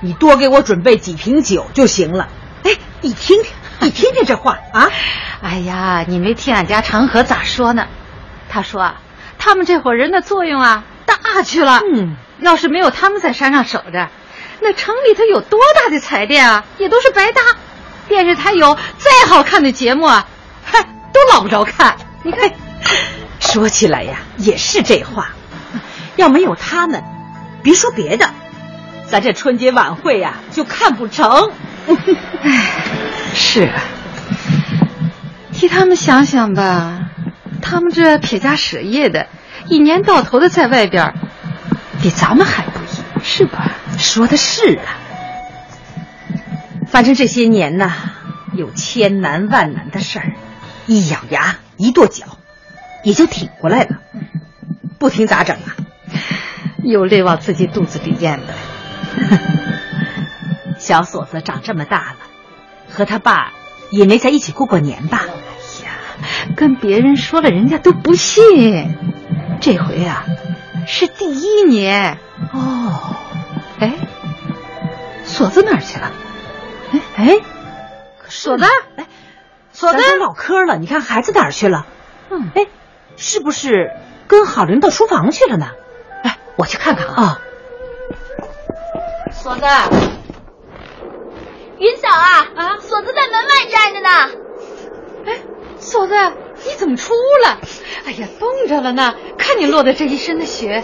[0.00, 2.28] 你多给我准备几瓶酒就行了。
[2.64, 4.90] 哎，你听听，你听听这话啊！
[5.42, 7.86] 哎呀，你没听俺家长河咋说呢？
[8.48, 9.00] 他说啊，
[9.38, 11.80] 他们这伙人的作用啊大去了。
[11.94, 14.08] 嗯，要是没有他们在山上守着，
[14.60, 17.40] 那城里头有多大的彩电啊，也都是白搭。
[18.08, 20.26] 电视台有再好看的节目啊，
[20.64, 21.96] 嗨，都捞不着看。
[22.22, 22.50] 你看，
[23.38, 25.30] 说起来呀，也是这话。
[26.16, 27.04] 要没有他们，
[27.62, 28.30] 别说别的，
[29.06, 31.52] 咱这春节晚会呀就看不成。
[32.42, 32.66] 哎，
[33.34, 33.82] 是啊，
[35.52, 37.10] 替他们想想吧，
[37.62, 39.28] 他们这撇家舍业的，
[39.68, 41.14] 一年到头的在外边，
[42.02, 42.80] 比咱们还不
[43.18, 43.72] 易，是吧？
[43.98, 44.96] 说的是啊。
[46.86, 47.92] 反正这些年呐，
[48.54, 50.32] 有千难万难的事儿，
[50.86, 52.38] 一咬牙一跺脚，
[53.04, 53.98] 也就挺过来了。
[54.98, 55.76] 不听咋整啊？
[56.82, 58.54] 有泪往自己肚子里咽呗。
[60.78, 62.16] 小锁子长这么大了，
[62.88, 63.52] 和他爸
[63.90, 65.24] 也没在一起过过年吧？
[65.26, 65.90] 哎呀，
[66.56, 68.96] 跟别人说了，人家都不信。
[69.60, 70.24] 这回啊，
[70.88, 72.18] 是第一年。
[72.54, 73.14] 哦，
[73.78, 73.94] 哎，
[75.24, 76.10] 锁子哪儿去了？
[76.90, 77.40] 哎哎，
[78.28, 78.64] 锁子，
[78.96, 79.06] 哎，
[79.72, 81.86] 锁子，咱唠嗑了，你看孩子哪儿去了？
[82.30, 82.66] 嗯，哎，
[83.16, 83.92] 是不是
[84.26, 85.66] 跟郝林到书房去了呢？
[86.24, 87.38] 哎，我去看看啊。
[89.30, 89.66] 锁子，
[91.78, 94.08] 云嫂啊啊，锁子在门外站着呢。
[95.26, 95.38] 哎，
[95.78, 96.14] 锁子，
[96.64, 97.58] 你怎么出来？
[98.06, 100.82] 哎呀，冻着了呢，看你落的这一身的雪。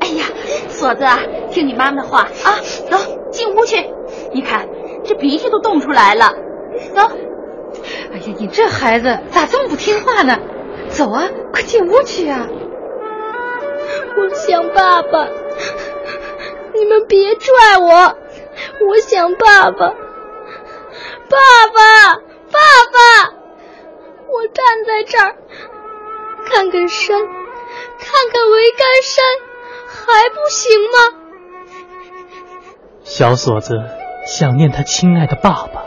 [0.00, 0.24] 哎呀，
[0.68, 1.04] 锁子，
[1.50, 2.58] 听你妈妈的话啊，
[2.90, 2.98] 走
[3.30, 3.84] 进屋去。
[4.32, 4.68] 你看。
[5.02, 6.34] 这鼻涕都冻出来了，
[6.94, 7.00] 走！
[8.12, 10.38] 哎呀，你这孩子咋这么不听话呢？
[10.90, 12.46] 走啊，快进屋去啊！
[14.18, 15.26] 我想爸爸，
[16.74, 18.14] 你们别拽我，
[18.86, 21.36] 我想爸爸，爸
[21.74, 22.14] 爸，
[22.52, 22.60] 爸
[22.92, 23.39] 爸！
[24.32, 25.36] 我站在这儿，
[26.46, 29.24] 看看山，看看桅杆山，
[29.88, 30.96] 还不行吗？
[33.02, 33.74] 小锁子。
[34.26, 35.82] 想念他亲爱的爸爸，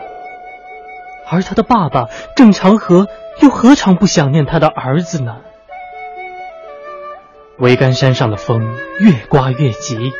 [1.29, 3.07] 而他的爸爸郑长河
[3.41, 5.37] 又何尝不想念他的儿子呢？
[7.59, 10.11] 桅杆山上的风越刮越急，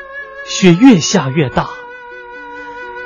[0.45, 1.67] 雪越下越大。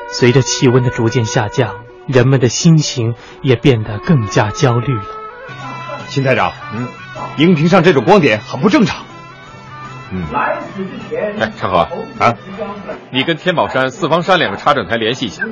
[0.09, 5.03] 随着气温的逐渐下降，人们的心情也变得更加焦虑了。
[6.07, 6.87] 秦台长，嗯，
[7.37, 9.03] 荧屏上这种光点很不正常。
[10.09, 11.79] 嗯，哎，陈河
[12.19, 12.33] 啊，
[13.11, 15.43] 你跟天宝山、四方山两个插镇台联系一下，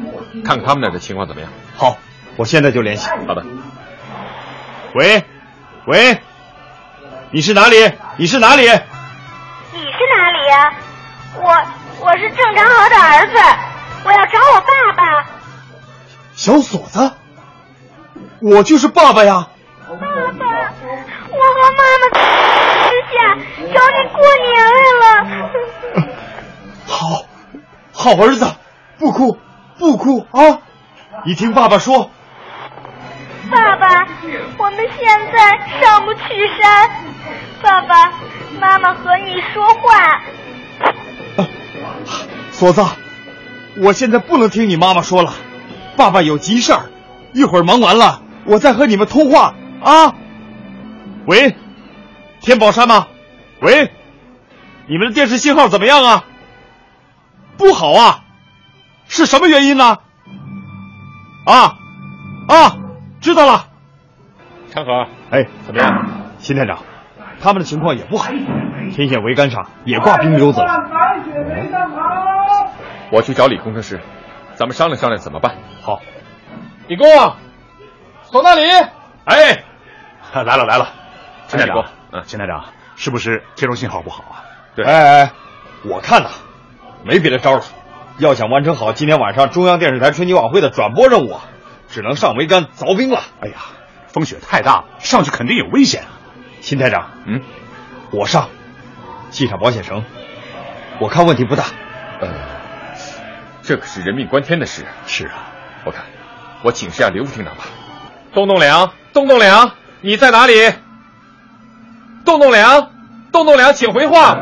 [0.45, 1.51] 看看他们那的情况怎么样。
[1.75, 1.97] 好，
[2.37, 3.09] 我现在就联系。
[3.27, 3.45] 好的。
[4.93, 5.25] 喂，
[5.87, 6.21] 喂，
[7.31, 7.91] 你是哪里？
[8.15, 8.61] 你是哪里？
[8.61, 10.73] 你是哪里呀？
[11.35, 11.51] 我
[11.99, 13.33] 我是郑长河的儿子，
[14.05, 15.34] 我要找我爸爸。
[16.45, 17.11] 小锁子，
[18.39, 19.47] 我就是爸爸呀。
[19.87, 22.05] 爸爸，我和妈妈。
[23.11, 24.53] 下找你过年
[25.01, 25.05] 来了。
[26.85, 27.25] 好，
[27.91, 28.45] 好儿子，
[28.99, 29.39] 不哭
[29.79, 30.61] 不哭啊！
[31.25, 32.11] 你听爸爸说。
[33.49, 34.07] 爸爸，
[34.59, 36.91] 我们现在上不去山。
[37.63, 38.13] 爸爸
[38.59, 40.21] 妈妈和你说话。
[42.51, 42.85] 锁子，
[43.77, 45.33] 我现在不能听你妈妈说了。
[45.97, 46.85] 爸爸有急事儿，
[47.33, 49.53] 一会儿忙完了，我再和你们通话
[49.83, 50.13] 啊。
[51.25, 51.55] 喂。
[52.41, 53.07] 天宝山吗？
[53.61, 53.91] 喂，
[54.87, 56.25] 你们的电视信号怎么样啊？
[57.57, 58.23] 不好啊，
[59.07, 59.97] 是什么原因呢？
[61.47, 61.77] 啊
[62.47, 62.77] 啊，
[63.19, 63.67] 知道了。
[64.69, 66.07] 长河，哎，怎么样？
[66.37, 66.79] 新探长，
[67.39, 68.29] 他们的情况也不好，
[68.93, 70.67] 天线桅杆上也挂冰溜子了。
[73.11, 74.01] 我去找李工程师，
[74.55, 75.55] 咱们商量商量怎么办。
[75.81, 76.01] 好，
[76.87, 77.07] 李工，
[78.23, 78.61] 从那里。
[79.25, 79.63] 哎，
[80.33, 80.89] 来了来了，
[81.47, 81.85] 秦台长。
[82.25, 84.43] 秦台长，是不是接收信号不好啊？
[84.75, 85.31] 对，哎哎，
[85.83, 86.29] 我看呐，
[87.03, 87.63] 没别的招了。
[88.17, 91.41] 要想完成好今天晚上中央电视台春节晚会的转播任务啊，
[91.89, 93.21] 只能上桅杆凿冰了。
[93.41, 93.57] 哎呀，
[94.07, 96.07] 风雪太大了，上去肯定有危险啊！
[96.61, 97.41] 秦台长，嗯，
[98.11, 98.49] 我上，
[99.31, 100.05] 系上保险绳，
[100.99, 101.65] 我看问题不大。
[102.21, 102.29] 呃，
[103.65, 104.85] 这可是人命关天的事。
[105.07, 105.49] 是啊，
[105.85, 106.03] 我看
[106.63, 107.63] 我请示下刘副厅长吧。
[108.33, 110.71] 洞洞梁，洞洞梁，你在哪里？
[112.23, 112.91] 洞洞梁，
[113.31, 114.37] 洞洞梁，请回话。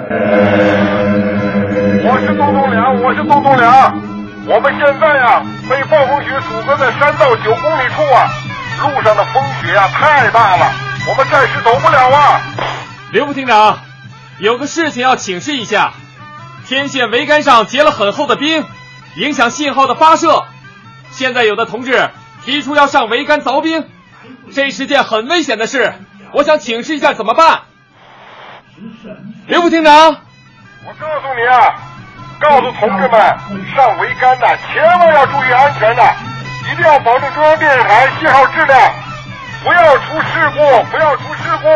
[2.06, 4.02] 我是洞洞梁，我是洞洞梁。
[4.46, 8.28] 我们现在呀，被暴风雪阻隔在山道九公里处啊，
[8.82, 10.70] 路上的风雪呀太大了，
[11.08, 12.42] 我们暂时走不了啊。
[13.14, 13.80] 刘副厅长，
[14.40, 15.94] 有个事情要请示一下，
[16.68, 18.66] 天线桅杆上结了很厚的冰，
[19.18, 20.44] 影响信号的发射。
[21.12, 22.10] 现在有的同志
[22.44, 23.88] 提出要上桅杆凿冰，
[24.54, 25.94] 这是件很危险的事，
[26.34, 27.62] 我想请示一下怎么办？
[29.48, 31.76] 刘副厅长，我告诉你啊，
[32.40, 33.12] 告诉同志们，
[33.76, 36.04] 上桅杆的千万要注意安全的，
[36.72, 38.92] 一定要保证中央电视台信号质量，
[39.64, 41.70] 不要出事故，不要出事故。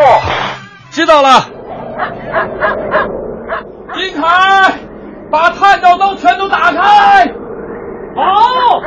[0.90, 1.48] 知道了。
[3.94, 4.72] 金凯，
[5.30, 7.26] 把探照灯全都打开。
[8.16, 8.80] 好，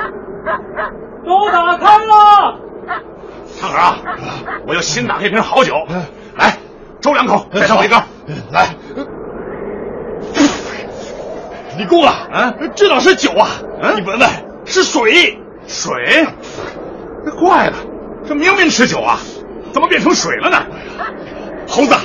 [1.26, 2.60] 都打开了。
[3.60, 3.98] 畅儿啊，
[4.66, 5.76] 我又新打开一瓶好酒，
[6.36, 6.58] 来，
[7.00, 7.98] 周两口，再上我一根。
[8.52, 8.70] 来，
[11.78, 12.54] 你够了啊！
[12.76, 13.48] 这哪是酒啊？
[13.96, 14.30] 你闻闻，
[14.66, 16.26] 是水，水。
[17.40, 17.74] 怪了，
[18.26, 19.20] 这明明是酒啊，
[19.72, 20.58] 怎么变成水了呢？
[21.68, 21.96] 猴子，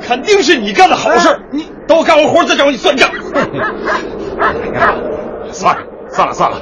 [0.00, 1.72] 肯定是你干的好事，你
[2.20, 3.10] 等我干完活再找你算账。
[5.52, 6.60] 算了算了算了，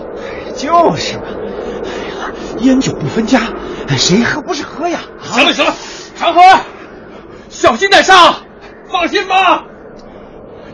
[0.56, 1.24] 就是嘛。
[1.26, 1.90] 哎
[2.20, 3.40] 呀，烟酒不分家，
[3.88, 5.00] 谁喝不是喝呀？
[5.20, 5.72] 行了行了，
[6.16, 6.40] 长河，
[7.48, 8.34] 小心点上，
[8.90, 9.64] 放心吧。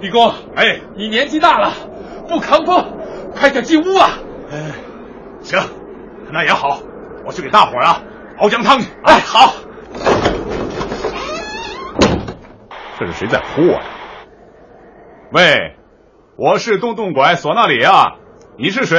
[0.01, 1.73] 李工，哎，你年纪大了，
[2.29, 2.85] 不扛风，
[3.35, 4.11] 快点进屋啊。
[4.53, 4.73] 哎，
[5.43, 5.59] 行，
[6.31, 6.81] 那也好，
[7.27, 8.03] 我去给大伙儿啊
[8.39, 8.87] 熬姜汤去。
[9.05, 9.55] 哎，好。
[12.99, 13.83] 这是谁在呼我呀？
[15.35, 15.75] 喂，
[16.37, 18.19] 我是洞洞拐唢呐里啊，
[18.57, 18.97] 你是谁？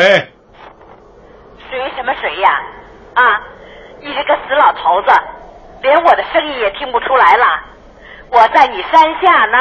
[1.70, 2.50] 谁什么谁呀？
[3.14, 3.40] 啊，
[4.02, 5.14] 你这个死老头子，
[5.82, 7.46] 连我的声音也听不出来了。
[8.34, 9.58] 我在你山下呢。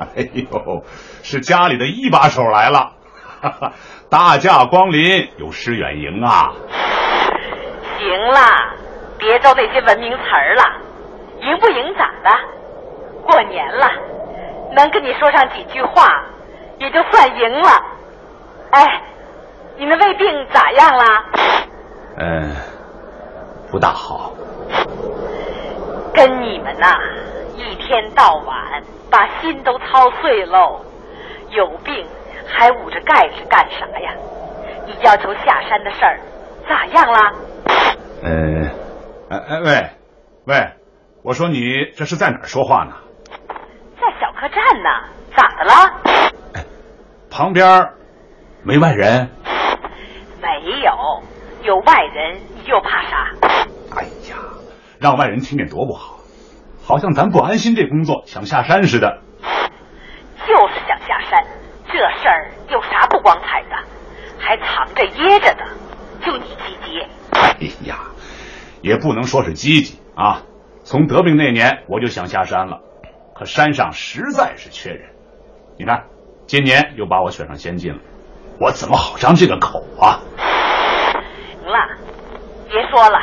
[0.00, 0.82] 哎呦，
[1.22, 2.94] 是家里的一把手来了，
[3.40, 3.72] 哈哈，
[4.10, 6.50] 大驾光临，有失远迎啊。
[8.00, 8.40] 行了，
[9.16, 10.64] 别招那些文明词儿了，
[11.40, 12.36] 赢不赢咋的？
[13.22, 13.88] 过年了，
[14.74, 16.24] 能跟你说上几句话，
[16.78, 17.70] 也就算赢了。
[18.70, 19.02] 哎，
[19.76, 21.04] 你那胃病咋样了？
[22.18, 22.54] 嗯，
[23.70, 24.32] 不大好。
[26.14, 26.96] 跟你们呐，
[27.56, 30.80] 一天到晚把心都操碎喽。
[31.50, 32.06] 有病
[32.46, 34.12] 还捂着盖子干啥呀？
[34.86, 36.20] 你要求下山的事儿
[36.68, 37.18] 咋样了？
[38.22, 38.70] 呃，
[39.30, 39.90] 哎哎喂，
[40.46, 40.72] 喂，
[41.22, 42.92] 我说你这是在哪儿说话呢？
[44.00, 44.88] 在小客栈呢，
[45.36, 46.64] 咋的了？
[47.30, 47.90] 旁边
[48.62, 49.30] 没外人？
[50.40, 51.22] 没有，
[51.62, 53.32] 有外人你就怕啥？
[53.96, 54.36] 哎呀，
[54.98, 56.18] 让外人听见多不好，
[56.84, 59.20] 好像咱不安心这工作，想下山似的。
[60.46, 61.44] 就是想下山，
[61.88, 63.76] 这事儿有啥不光彩的？
[64.38, 65.66] 还藏着掖着的，
[66.24, 67.00] 就你积极。
[67.32, 67.98] 哎呀，
[68.80, 70.42] 也不能说是积极啊。
[70.84, 72.80] 从得病那年我就想下山了，
[73.38, 75.10] 可山上实在是缺人。
[75.78, 76.06] 你看，
[76.46, 78.00] 今年又把我选上先进了，
[78.60, 80.18] 我怎么好张这个口啊？
[80.36, 81.78] 行了，
[82.68, 83.18] 别说了，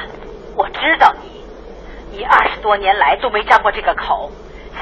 [0.56, 4.32] 我知道你，你二十多年来都没张过这个口，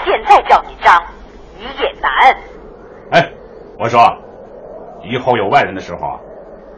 [0.05, 1.03] 现在叫你张，
[1.57, 2.37] 你也难。
[3.11, 3.31] 哎，
[3.79, 3.99] 我说，
[5.03, 6.19] 以后有外人的时候啊，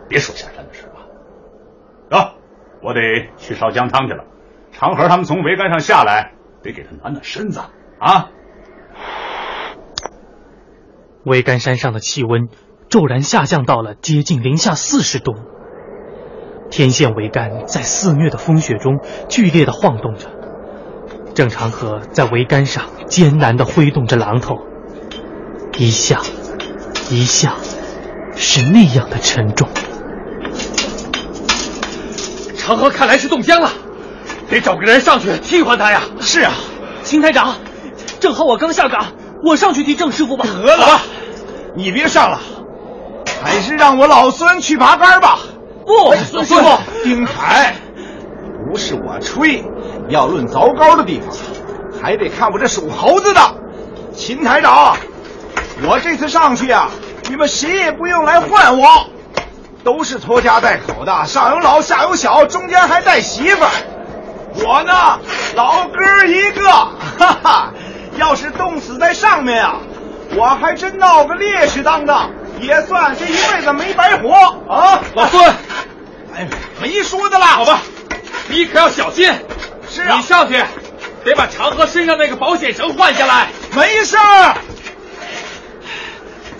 [0.07, 2.17] 别说下山的事了。
[2.17, 2.35] 啊，
[2.81, 3.01] 我得
[3.35, 4.23] 去烧姜汤去了。
[4.71, 6.31] 长河他们从桅杆上下来，
[6.63, 7.59] 得给他暖暖身子
[7.99, 8.29] 啊。
[11.25, 12.49] 桅杆山上的气温
[12.89, 15.33] 骤然下降到了接近零下四十度，
[16.69, 20.29] 天线桅杆在肆虐的风雪中剧烈的晃动着。
[21.33, 24.55] 郑长河在桅杆上艰难的挥动着榔头，
[25.77, 26.21] 一下，
[27.09, 27.55] 一下，
[28.35, 29.67] 是那样的沉重。
[32.55, 33.69] 长河看来是冻僵了，
[34.49, 36.03] 得找个人上去替换他呀。
[36.21, 36.53] 是啊，
[37.03, 37.55] 邢台长，
[38.19, 39.07] 正好我刚下岗，
[39.43, 40.45] 我上去替郑师傅吧。
[40.45, 40.99] 得了，
[41.75, 42.39] 你别上了，
[43.43, 45.39] 还是让我老孙去拔杆吧。
[45.85, 47.75] 不，孙师傅，丁凯，
[48.69, 49.63] 不是我吹，
[50.09, 51.29] 要论凿高的地方，
[52.01, 53.41] 还得看我这属猴子的
[54.15, 54.97] 秦台长。
[55.87, 56.89] 我这次上去、啊，
[57.29, 58.87] 你们谁也不用来换我。
[59.83, 63.69] 都是拖家带口的，上有老下有小，中间还带媳妇儿。
[64.55, 65.19] 我呢，
[65.55, 67.54] 老哥一个，哈哈！
[69.45, 69.77] 面啊，
[70.35, 74.33] 我还真闹个烈士当当，也算这一辈子没白活
[74.67, 74.99] 啊！
[75.13, 75.45] 老孙，
[76.35, 76.47] 哎。
[76.81, 77.47] 没说的啦。
[77.47, 77.79] 好吧，
[78.49, 79.31] 你可要小心。
[79.89, 80.61] 是啊，你上去
[81.23, 83.47] 得把长河身上那个保险绳换下来。
[83.73, 84.57] 没事儿。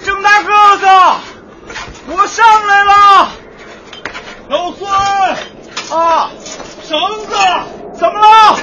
[0.03, 0.85] 郑大个子，
[2.07, 3.29] 我上来了。
[4.47, 4.89] 老孙
[5.91, 6.31] 啊，
[6.81, 7.35] 绳子
[7.99, 8.57] 怎么了？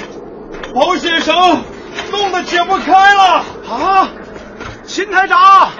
[0.75, 1.63] 保险绳
[2.11, 4.09] 弄得解不开了啊！
[4.85, 5.71] 秦台长啊！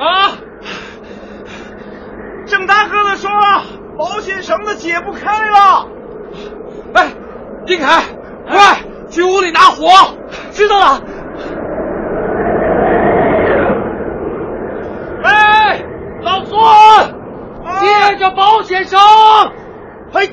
[2.47, 3.31] 郑大个子说
[3.99, 5.21] 保险绳子解不开
[5.51, 5.89] 了。
[6.95, 7.13] 哎，
[7.67, 8.03] 丁凯，
[8.49, 8.79] 快
[9.11, 9.89] 去屋里拿火！
[10.53, 11.03] 知道了。
[15.25, 15.83] 哎，
[16.23, 16.59] 老孙，
[17.81, 18.99] 接着保险绳。
[20.13, 20.31] 嘿，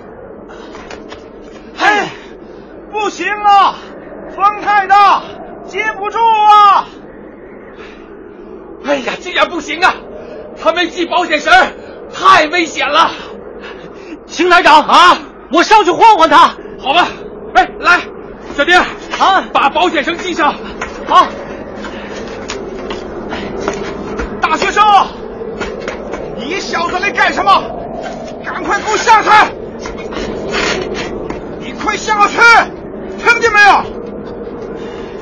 [1.78, 2.10] 嘿，
[2.92, 3.76] 不行啊，
[4.36, 5.22] 风太大，
[5.66, 6.86] 接不住啊！
[8.86, 9.94] 哎呀，这样不行啊！
[10.62, 11.54] 他没系保险绳，
[12.14, 13.12] 太危险了。
[14.26, 15.18] 邢台长啊，
[15.52, 16.56] 我上去晃晃他。
[16.80, 17.08] 好吧，
[17.56, 18.00] 哎，来，
[18.56, 20.54] 小丁啊，把保险绳系上。
[21.08, 21.28] 好。
[24.42, 24.84] 大学生，
[26.38, 27.52] 你小子来干什么？
[28.44, 29.30] 赶快给我下去！
[31.60, 32.38] 你快下去，
[33.18, 33.84] 听见没有？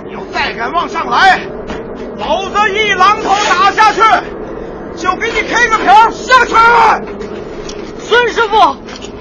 [0.06, 1.42] 你要再敢往上来，
[2.18, 4.02] 老子一榔头打下去，
[4.96, 6.56] 就给你开个瓢下去！
[8.00, 8.76] 孙师傅，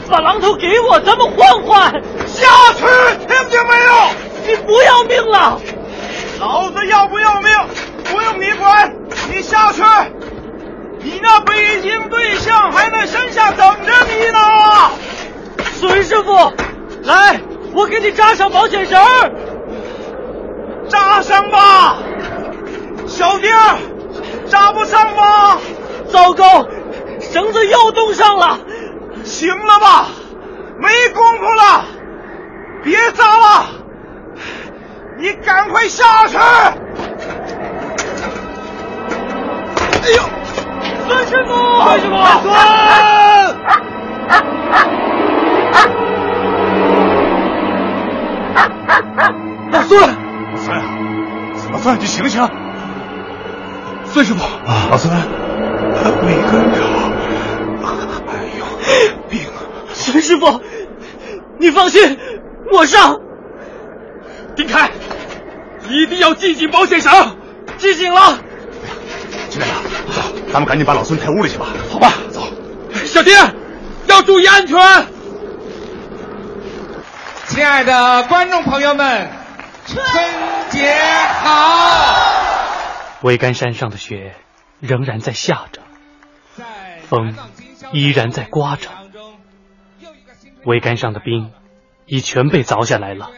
[0.08, 1.92] 把榔头给我，咱们换换。
[2.26, 2.84] 下去，
[3.26, 3.92] 听见没有？
[4.46, 5.60] 你不要命了？
[6.38, 7.50] 老子要不要命
[8.04, 8.94] 不用你管，
[9.30, 9.82] 你下去。
[11.00, 14.38] 你那北京对象还在山下等着你呢。
[15.74, 16.52] 孙师傅，
[17.04, 17.40] 来，
[17.72, 18.98] 我给你扎上保险绳。
[20.88, 21.98] 扎上吧，
[23.16, 23.50] 小丁，
[24.46, 25.56] 扎不上吗？
[26.08, 26.66] 糟糕，
[27.18, 28.58] 绳子又冻上了。
[29.24, 30.08] 行了吧，
[30.78, 31.86] 没工夫了，
[32.84, 33.68] 别扎了，
[35.18, 36.36] 你赶快下去。
[36.36, 36.60] 哎
[40.14, 40.22] 呦！
[41.08, 41.54] 孙师傅，
[41.84, 42.52] 孙师傅，老孙，
[49.72, 49.90] 老孙，
[51.72, 52.46] 老孙，你醒醒！
[54.16, 54.40] 孙师傅，
[54.90, 56.80] 老孙，没跟着。
[58.26, 58.64] 哎呦，
[59.28, 59.42] 病！
[59.92, 60.58] 孙师傅，
[61.60, 62.18] 你放心，
[62.72, 63.20] 我上。
[64.56, 64.90] 丁凯，
[65.90, 67.12] 一定要系紧保险绳，
[67.76, 68.38] 系紧了。
[69.50, 71.66] 秦队长，走，咱们赶紧把老孙抬屋里去吧。
[71.92, 72.48] 好吧，走。
[73.04, 73.36] 小丁，
[74.06, 74.78] 要注意安全。
[77.48, 79.28] 亲爱的观众朋友们，
[79.86, 80.02] 春
[80.70, 80.90] 节
[81.42, 82.15] 好！
[83.26, 84.36] 桅杆山上的雪
[84.78, 85.82] 仍然在下着，
[87.08, 87.36] 风
[87.92, 88.88] 依然在刮着，
[90.64, 91.50] 桅杆上的冰
[92.04, 93.32] 已全被凿下来了，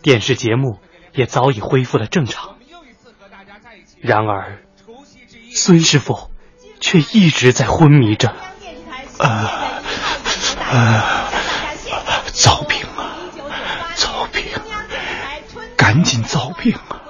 [0.00, 0.78] 电视节目
[1.12, 2.56] 也早已恢复了正常。
[4.00, 4.62] 然而，
[5.54, 6.30] 孙师傅
[6.80, 8.34] 却一直在昏迷着。
[9.18, 9.82] 呃
[10.70, 11.02] 呃，
[12.32, 13.12] 造病啊，
[13.94, 14.42] 造病！
[15.76, 17.02] 赶紧造病啊！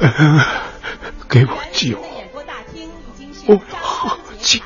[0.00, 0.46] 呃、
[1.28, 1.98] 给我酒，
[3.46, 4.60] 我要喝酒。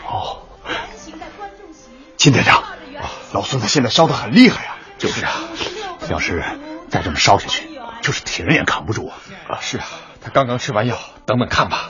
[2.17, 2.63] 秦队长，
[3.33, 4.77] 老孙他现在烧得很厉害啊。
[4.99, 5.33] 就是啊，
[6.09, 6.45] 要是
[6.89, 9.17] 再这么烧下去，就是铁人也扛不住啊。
[9.49, 9.85] 啊，是啊，
[10.21, 11.89] 他刚刚吃完药，等等看吧。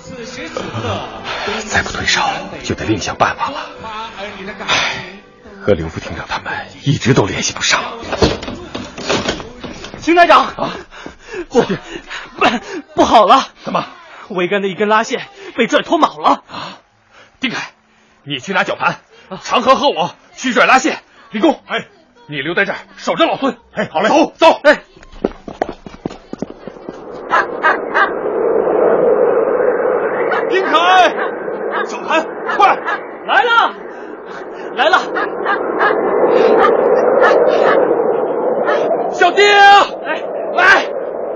[1.68, 2.30] 再不退烧，
[2.62, 3.66] 就得另想办法了。
[4.66, 5.18] 唉，
[5.62, 7.82] 和刘副厅长他们一直都联系不上。
[10.01, 10.70] 邢队长啊，
[11.49, 12.47] 不不
[12.95, 13.40] 不好了！
[13.64, 13.84] 怎么？
[14.30, 15.20] 桅杆的一根拉线
[15.57, 16.78] 被拽脱锚了啊！
[17.40, 17.72] 丁凯，
[18.24, 18.97] 你去拿绞盘，
[19.43, 20.99] 长河和我去拽拉线。
[21.32, 21.86] 李工，哎，
[22.28, 23.57] 你留在这儿守着老孙。
[23.74, 24.61] 哎，好嘞，走走。
[24.64, 24.82] 哎。
[30.49, 31.14] 丁凯，
[31.86, 32.26] 绞盘
[32.57, 32.76] 快
[33.26, 33.74] 来了，
[34.76, 34.99] 来了！
[39.12, 40.22] 小丁，哎，
[40.55, 40.86] 来，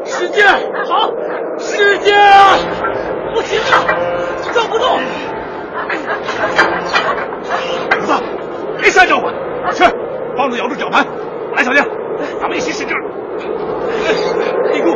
[0.07, 0.45] 使劲，
[0.89, 1.11] 好，
[1.59, 2.15] 使劲！
[3.35, 3.87] 不行了，
[4.55, 4.99] 转不动。
[7.91, 8.15] 儿子，
[8.81, 9.33] 别瞎搅和，
[9.73, 9.85] 去
[10.37, 11.05] 帮着咬住绞盘。
[11.55, 11.85] 来，小丁，
[12.41, 12.95] 咱们一起使劲。
[14.73, 14.95] 地姑，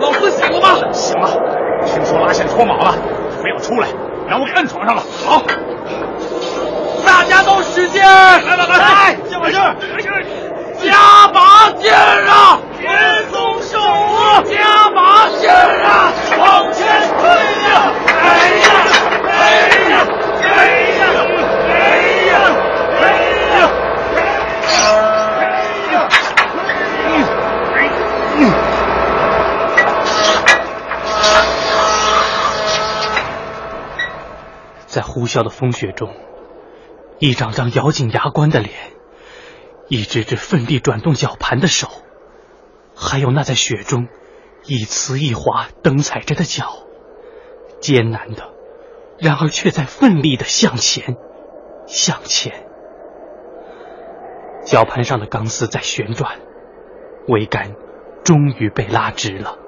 [0.00, 0.92] 老四醒了吗？
[0.92, 1.28] 醒了，
[1.86, 2.94] 听说拉线脱铆了，
[3.42, 3.88] 非要出来，
[4.28, 5.02] 让我给摁床上了。
[5.24, 5.42] 好，
[7.04, 8.02] 大家都使劲！
[8.02, 9.74] 来来来，来，加把劲儿，
[10.82, 12.60] 加把劲儿啊！
[12.86, 12.94] 紧
[13.32, 13.78] 松手，
[14.44, 15.50] 加把劲，
[16.38, 16.86] 往前
[17.18, 17.20] 推
[17.64, 17.68] 呀！
[18.06, 18.22] 哎
[18.62, 18.66] 呀，
[19.24, 19.34] 哎
[19.90, 19.92] 呀，
[20.42, 20.46] 哎
[20.94, 21.00] 呀，
[21.66, 21.74] 哎
[22.26, 22.30] 呀，
[23.00, 23.04] 哎
[25.90, 25.94] 呀，
[27.74, 28.46] 哎呀！
[34.86, 36.14] 在呼啸的风雪中，
[37.18, 38.72] 一张张咬紧牙关的脸，
[39.88, 41.88] 一只只奋力转动绞盘的手。
[42.96, 44.08] 还有那在雪中
[44.64, 46.86] 一呲一滑蹬踩着的脚，
[47.80, 48.54] 艰难的，
[49.18, 51.16] 然而却在奋力的向前，
[51.86, 52.64] 向前。
[54.64, 56.40] 绞盘上的钢丝在旋转，
[57.28, 57.74] 桅杆
[58.24, 59.58] 终于被拉直了。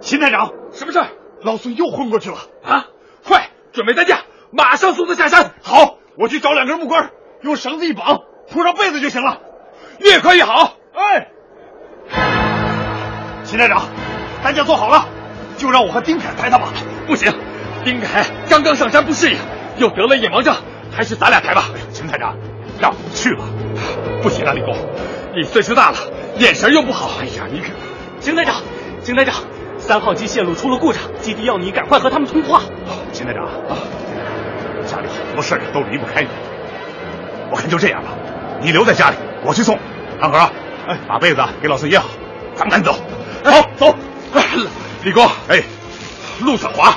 [0.00, 1.00] 秦探长，什么事？
[1.42, 2.88] 老孙又昏过去了啊！
[3.24, 5.54] 快，准备担架，马上送他下山。
[5.62, 8.20] 好，我去找两根木棍，用绳子一绑，
[8.50, 9.40] 铺上被子就行了。
[9.98, 10.74] 越快越好。
[10.92, 11.32] 哎，
[13.44, 13.82] 秦台长，
[14.42, 15.06] 担架做好了，
[15.56, 16.68] 就让我和丁凯抬他吧。
[17.06, 17.32] 不行，
[17.84, 19.36] 丁凯刚刚上山不适应，
[19.76, 20.54] 又得了眼盲症，
[20.90, 21.66] 还是咱俩抬吧。
[21.92, 22.34] 秦台长，
[22.80, 23.44] 让我们去吧。
[24.22, 24.74] 不行啊，李工，
[25.34, 25.98] 你岁数大了，
[26.38, 27.10] 眼神又不好。
[27.20, 27.68] 哎呀，你可，
[28.20, 28.56] 秦台长，
[29.02, 29.34] 秦台长，
[29.78, 32.62] 三号机线路出了故障，基地要你赶快和他们通话。
[33.12, 33.76] 秦台长啊，
[34.86, 36.28] 家里好多事都离不开你，
[37.50, 38.10] 我看就这样吧，
[38.60, 39.78] 你留在家里，我去送。
[40.20, 40.50] 长河，
[40.88, 42.06] 哎，把被子给老孙掖好，
[42.56, 42.98] 咱们赶紧走。
[43.44, 43.94] 好，走。
[45.04, 45.62] 李工，哎，
[46.40, 46.94] 路上滑，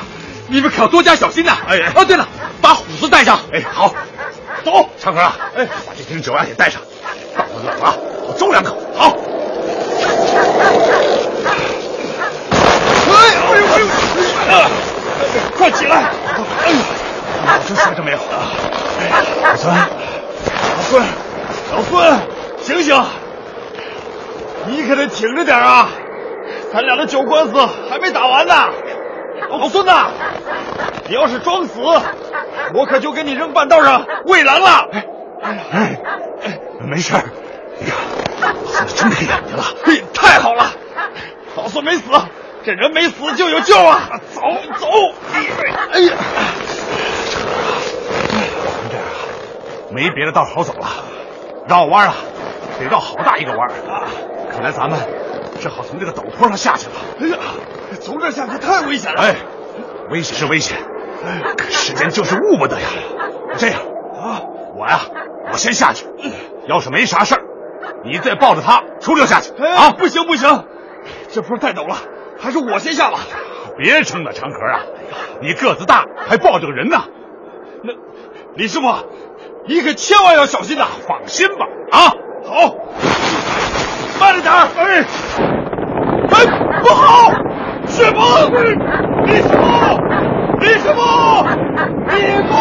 [0.47, 1.57] 你们可要多加小心呐。
[1.67, 2.27] 哎，哦，对了，
[2.61, 3.39] 把虎子带上。
[3.51, 3.93] 哎，好，
[4.63, 4.87] 走。
[4.99, 5.21] 长河，
[5.55, 6.81] 哎，把这瓶酒啊也带上。
[7.35, 8.75] 到了冷了，我周两口。
[8.95, 9.15] 好。
[13.07, 13.85] 哎呦哎呦哎呦！
[14.51, 14.69] 啊，
[15.57, 15.95] 快起来！
[16.63, 16.77] 哎呦，
[17.45, 18.17] 老孙摔着没有？
[19.43, 21.03] 老孙，老孙，
[21.71, 22.19] 老孙，
[22.61, 23.03] 醒醒！
[24.67, 25.89] 你可得挺着点啊！
[26.71, 27.53] 咱俩的酒官司
[27.89, 28.53] 还没打完呢。
[29.49, 30.09] 老孙呐，
[31.07, 31.79] 你要是装死，
[32.73, 34.89] 我可就给你扔半道上喂狼了。
[34.91, 35.05] 哎
[35.71, 35.99] 哎
[36.43, 37.23] 哎，没事儿。
[37.81, 37.93] 哎呀，
[38.41, 40.71] 老孙睁开眼睛了，嘿，太好了，
[41.55, 42.03] 老孙没死，
[42.63, 44.09] 这人没死就有救啊！
[44.33, 44.41] 走
[44.79, 44.87] 走，
[45.33, 46.13] 哎呀，
[48.89, 49.19] 这样啊，
[49.91, 50.87] 没别的道好走了，
[51.67, 52.15] 绕弯啊，
[52.79, 54.03] 得绕好大一个弯啊！
[54.51, 54.99] 看来咱们
[55.59, 56.93] 只好从这个陡坡上下去了。
[57.21, 57.37] 哎呀，
[58.01, 59.21] 从这下去太危险了！
[59.21, 59.35] 哎，
[60.09, 60.77] 危险是危险，
[61.57, 62.87] 可时间就是误不得呀。
[63.57, 63.79] 这样
[64.19, 64.41] 啊，
[64.75, 64.99] 我呀，
[65.51, 66.05] 我先下去，
[66.67, 67.41] 要是没啥事儿。
[68.03, 69.91] 你再抱着他出溜下去啊！
[69.91, 70.65] 不行不行，
[71.29, 71.95] 这坡太陡了，
[72.39, 73.19] 还是我先下吧。
[73.77, 74.79] 别撑了，长河啊！
[75.41, 77.03] 你个子大，还抱着个人呢。
[77.83, 77.93] 那
[78.55, 78.87] 李师傅，
[79.67, 80.85] 你可千万要小心呐！
[81.07, 82.13] 放心吧，啊，
[82.45, 82.51] 走，
[84.19, 85.03] 慢着点哎，
[86.31, 86.45] 哎，
[86.83, 87.31] 不好，
[87.87, 88.21] 雪崩！
[89.25, 89.57] 李师傅，
[90.59, 90.99] 李师傅，
[92.11, 92.13] 李
[92.47, 92.55] 工！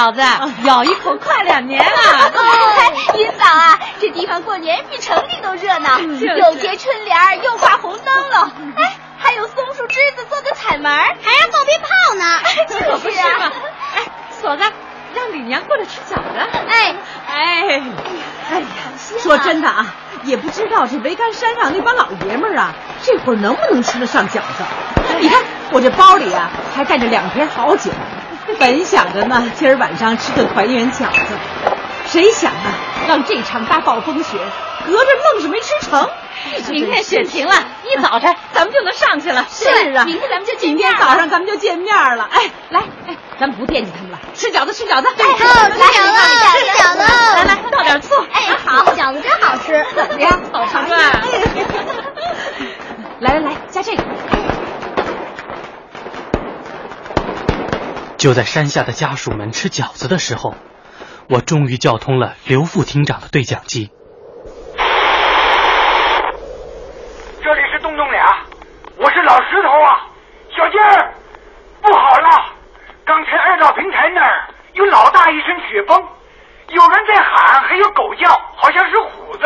[0.00, 0.22] 饺子，
[0.64, 2.32] 咬一口快两年了。
[3.18, 12.40] 云嫂啊，这地方过年比城里都热闹，又贴春联，又挂红灯笼，哎，还有松树枝子做的彩门，还要放鞭炮呢。
[12.68, 13.52] 就是啊。
[13.94, 14.62] 哎，嫂子，
[15.14, 16.38] 让李娘过来吃饺子。
[16.38, 16.96] 哎
[17.28, 17.82] 哎
[18.50, 18.66] 哎呀，
[19.18, 19.94] 说真的啊，
[20.24, 22.72] 也不知道这桅杆山上那帮老爷们儿啊，
[23.02, 24.64] 这会儿能不能吃得上饺子？
[25.20, 25.42] 你看
[25.72, 27.90] 我这包里啊，还带着两瓶好酒。
[28.58, 31.34] 本想着呢，今儿晚上吃个团圆饺子，
[32.06, 32.72] 谁想啊，
[33.08, 34.38] 让这场大暴风雪
[34.86, 36.08] 隔着愣是没吃成。
[36.70, 39.44] 明天雪停了，一早晨 咱们就能上去了。
[39.50, 42.26] 是啊，明天咱们就今天早上咱们就见面了。
[42.32, 45.08] 哎，来，哎，咱们不惦记他们了，吃饺子，吃饺子。
[45.18, 45.34] 哎，好，
[45.68, 45.82] 吃饺子，
[46.58, 46.98] 吃饺子。
[46.98, 48.14] 来来，倒点醋。
[48.32, 49.84] 哎，好，饺子真好吃。
[49.94, 50.40] 怎么样？
[50.52, 50.80] 好吃吧？
[53.20, 54.02] 来来来，加这个。
[58.20, 60.54] 就在山下的家属们吃饺子的时候，
[61.30, 63.90] 我终于叫通了刘副厅长的对讲机。
[67.42, 68.44] 这里是洞洞俩，
[68.98, 70.04] 我是老石头啊，
[70.54, 71.14] 小静儿，
[71.80, 72.52] 不好了！
[73.06, 75.96] 刚才二道平台那儿有老大一声雪崩，
[76.68, 79.44] 有人在喊，还有狗叫，好像是虎子，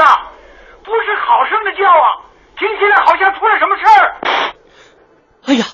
[0.83, 2.27] 不是好声的叫啊，
[2.59, 4.17] 听起来好像出了什么事儿。
[5.47, 5.65] 哎呀，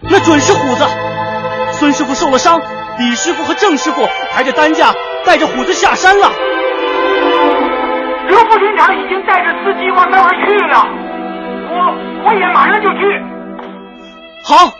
[0.00, 0.84] 那准是虎子！
[1.82, 2.60] 孙师傅受了伤
[3.00, 4.94] 李师傅和郑师傅抬着担架
[5.26, 6.30] 带着虎子下山了。
[8.28, 10.86] 刘副厅长已经带着司机往那儿去了
[11.72, 13.20] 我我也马上就去
[14.44, 14.72] 好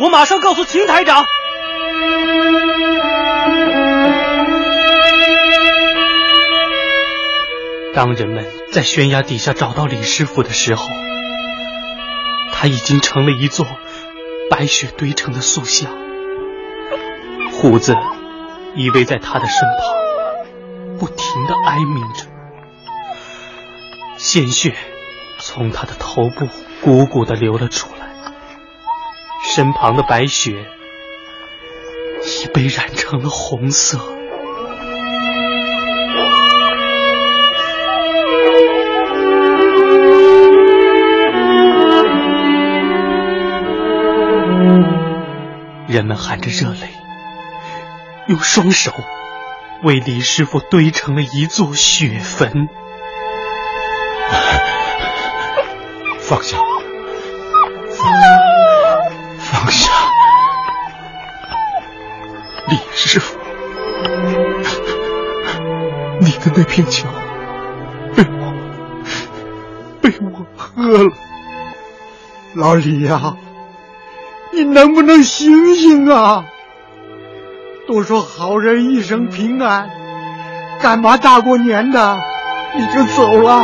[0.00, 1.24] 我马上告诉秦台长。
[7.94, 10.88] 当人们在悬崖底下找到李师傅的时候
[12.52, 13.64] 他已经成了一座
[14.50, 16.07] 白雪堆成的塑像。
[17.60, 17.92] 胡子
[18.76, 22.24] 依偎在他的身旁，不停的哀鸣着，
[24.16, 24.74] 鲜血
[25.40, 26.46] 从他的头部
[26.84, 28.06] 汩汩的流了出来，
[29.42, 30.66] 身旁的白雪
[32.22, 33.98] 已被染成了红色。
[45.88, 46.90] 人们含着热泪，
[48.28, 48.92] 用双手
[49.82, 52.68] 为李师傅堆成了一座雪坟。
[56.20, 56.58] 放下，
[57.88, 58.28] 放下，
[59.38, 59.90] 放下，
[62.68, 63.38] 李师傅，
[66.20, 67.06] 你的那瓶酒
[68.14, 68.52] 被我
[70.02, 71.10] 被我喝了，
[72.54, 73.38] 老李呀。
[74.52, 76.44] 你能不能醒醒啊？
[77.88, 79.88] 都说好人一生平安，
[80.78, 82.18] 干嘛大过年的
[82.76, 83.62] 你就走了？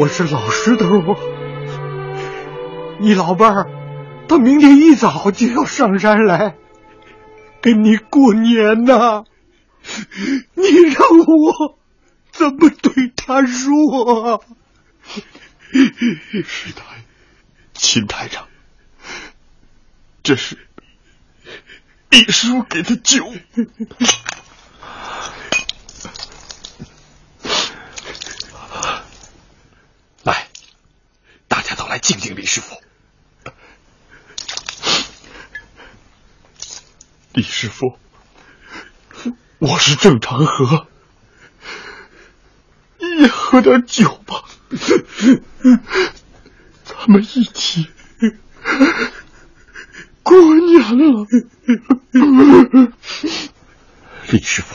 [0.00, 0.84] 我是老石头，
[2.98, 3.70] 你老伴儿
[4.26, 6.56] 他明天一早就要上山来
[7.60, 9.22] 跟你过年呐，
[10.54, 11.78] 你让我
[12.32, 14.42] 怎么对他说？
[15.70, 16.82] 是的，
[17.74, 18.48] 秦台长。
[20.24, 20.58] 这是
[22.14, 23.28] 李师傅给的酒，
[30.22, 30.46] 来，
[31.48, 32.80] 大家都来敬敬李师傅。
[37.32, 37.98] 李师傅，
[39.58, 40.86] 我是正常喝，
[42.98, 44.44] 你也喝点酒吧，
[46.84, 47.88] 咱们一起。
[50.22, 51.26] 过年了，
[54.30, 54.74] 李师傅，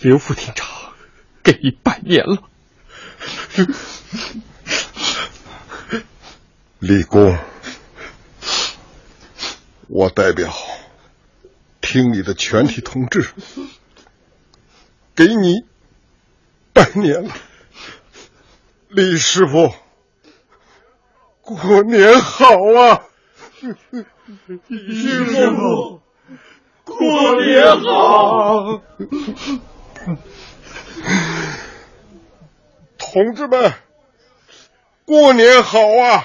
[0.00, 0.66] 刘副厅长
[1.42, 2.38] 给你拜年了。
[6.78, 7.36] 李公，
[9.88, 10.52] 我代表
[11.80, 13.28] 厅里的全体同志
[15.16, 15.64] 给你
[16.72, 17.34] 拜年了，
[18.88, 19.74] 李师傅，
[21.40, 22.46] 过年好
[22.78, 23.02] 啊！
[24.68, 26.00] 李师傅，
[26.84, 28.82] 过年好！
[33.12, 33.72] 同志们，
[35.06, 36.24] 过年好啊！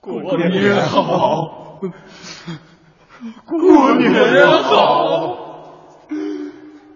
[0.00, 1.80] 过年好！
[3.44, 5.36] 过年好！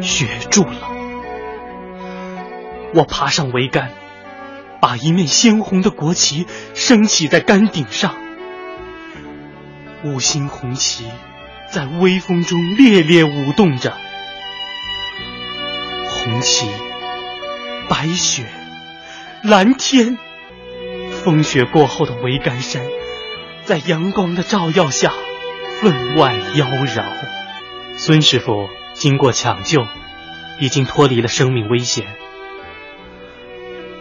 [0.00, 0.88] 雪住了，
[2.94, 3.90] 我爬上桅杆，
[4.80, 8.14] 把一面鲜红的国旗升起在杆顶上。
[10.04, 11.06] 五星红旗
[11.70, 13.96] 在微风中猎猎舞动着，
[16.08, 16.68] 红旗、
[17.88, 18.44] 白雪、
[19.42, 20.18] 蓝天，
[21.10, 22.82] 风雪过后的桅杆山，
[23.64, 25.12] 在阳光的照耀下
[25.80, 27.04] 分外妖娆。
[27.96, 29.86] 孙师傅经过抢救。
[30.60, 32.04] 已经脱离了生命危险，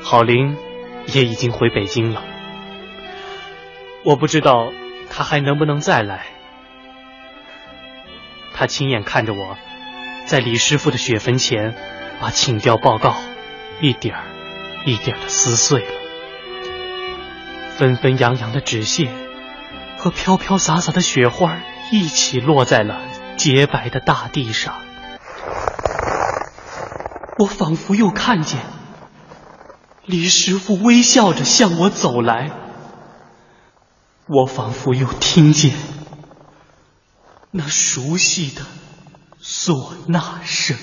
[0.02, 0.58] 郝玲
[1.06, 2.24] 也已经回北京了。
[4.04, 4.74] 我不知道
[5.10, 6.26] 他还能不能再来。
[8.53, 9.58] 他亲眼看着我，
[10.26, 11.76] 在李师傅的雪坟前，
[12.20, 13.16] 把请调报告
[13.82, 14.24] 一点儿
[14.86, 15.91] 一点儿的撕碎了。
[17.76, 19.12] 纷纷扬扬的纸屑
[19.97, 21.60] 和飘飘洒洒的雪花
[21.91, 22.99] 一起落在了
[23.36, 24.76] 洁白的大地上。
[27.38, 28.60] 我仿佛又看见
[30.05, 32.49] 李师傅微笑着向我走来，
[34.28, 35.74] 我仿佛又听见
[37.52, 38.62] 那熟悉的
[39.42, 40.78] 唢呐声。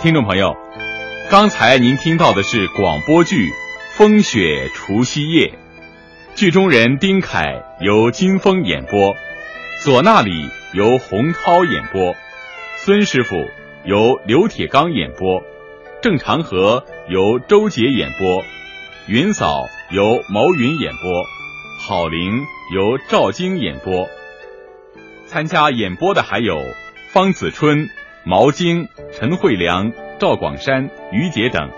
[0.00, 0.70] 听众朋友。
[1.30, 3.50] 刚才您听到的是广播剧
[3.92, 5.46] 《风雪除夕夜》，
[6.40, 9.14] 剧中人丁凯由金峰演播，
[9.84, 12.14] 唢呐里由洪涛演播，
[12.78, 13.36] 孙师傅
[13.84, 15.42] 由刘铁刚演播，
[16.00, 18.42] 郑长河由周杰演播，
[19.06, 21.12] 云嫂由毛云演播，
[21.78, 22.32] 郝玲
[22.74, 24.08] 由赵晶演播。
[25.26, 26.56] 参加演播的还有
[27.12, 27.90] 方子春、
[28.24, 31.70] 毛晶、陈慧良、赵广山、于杰等。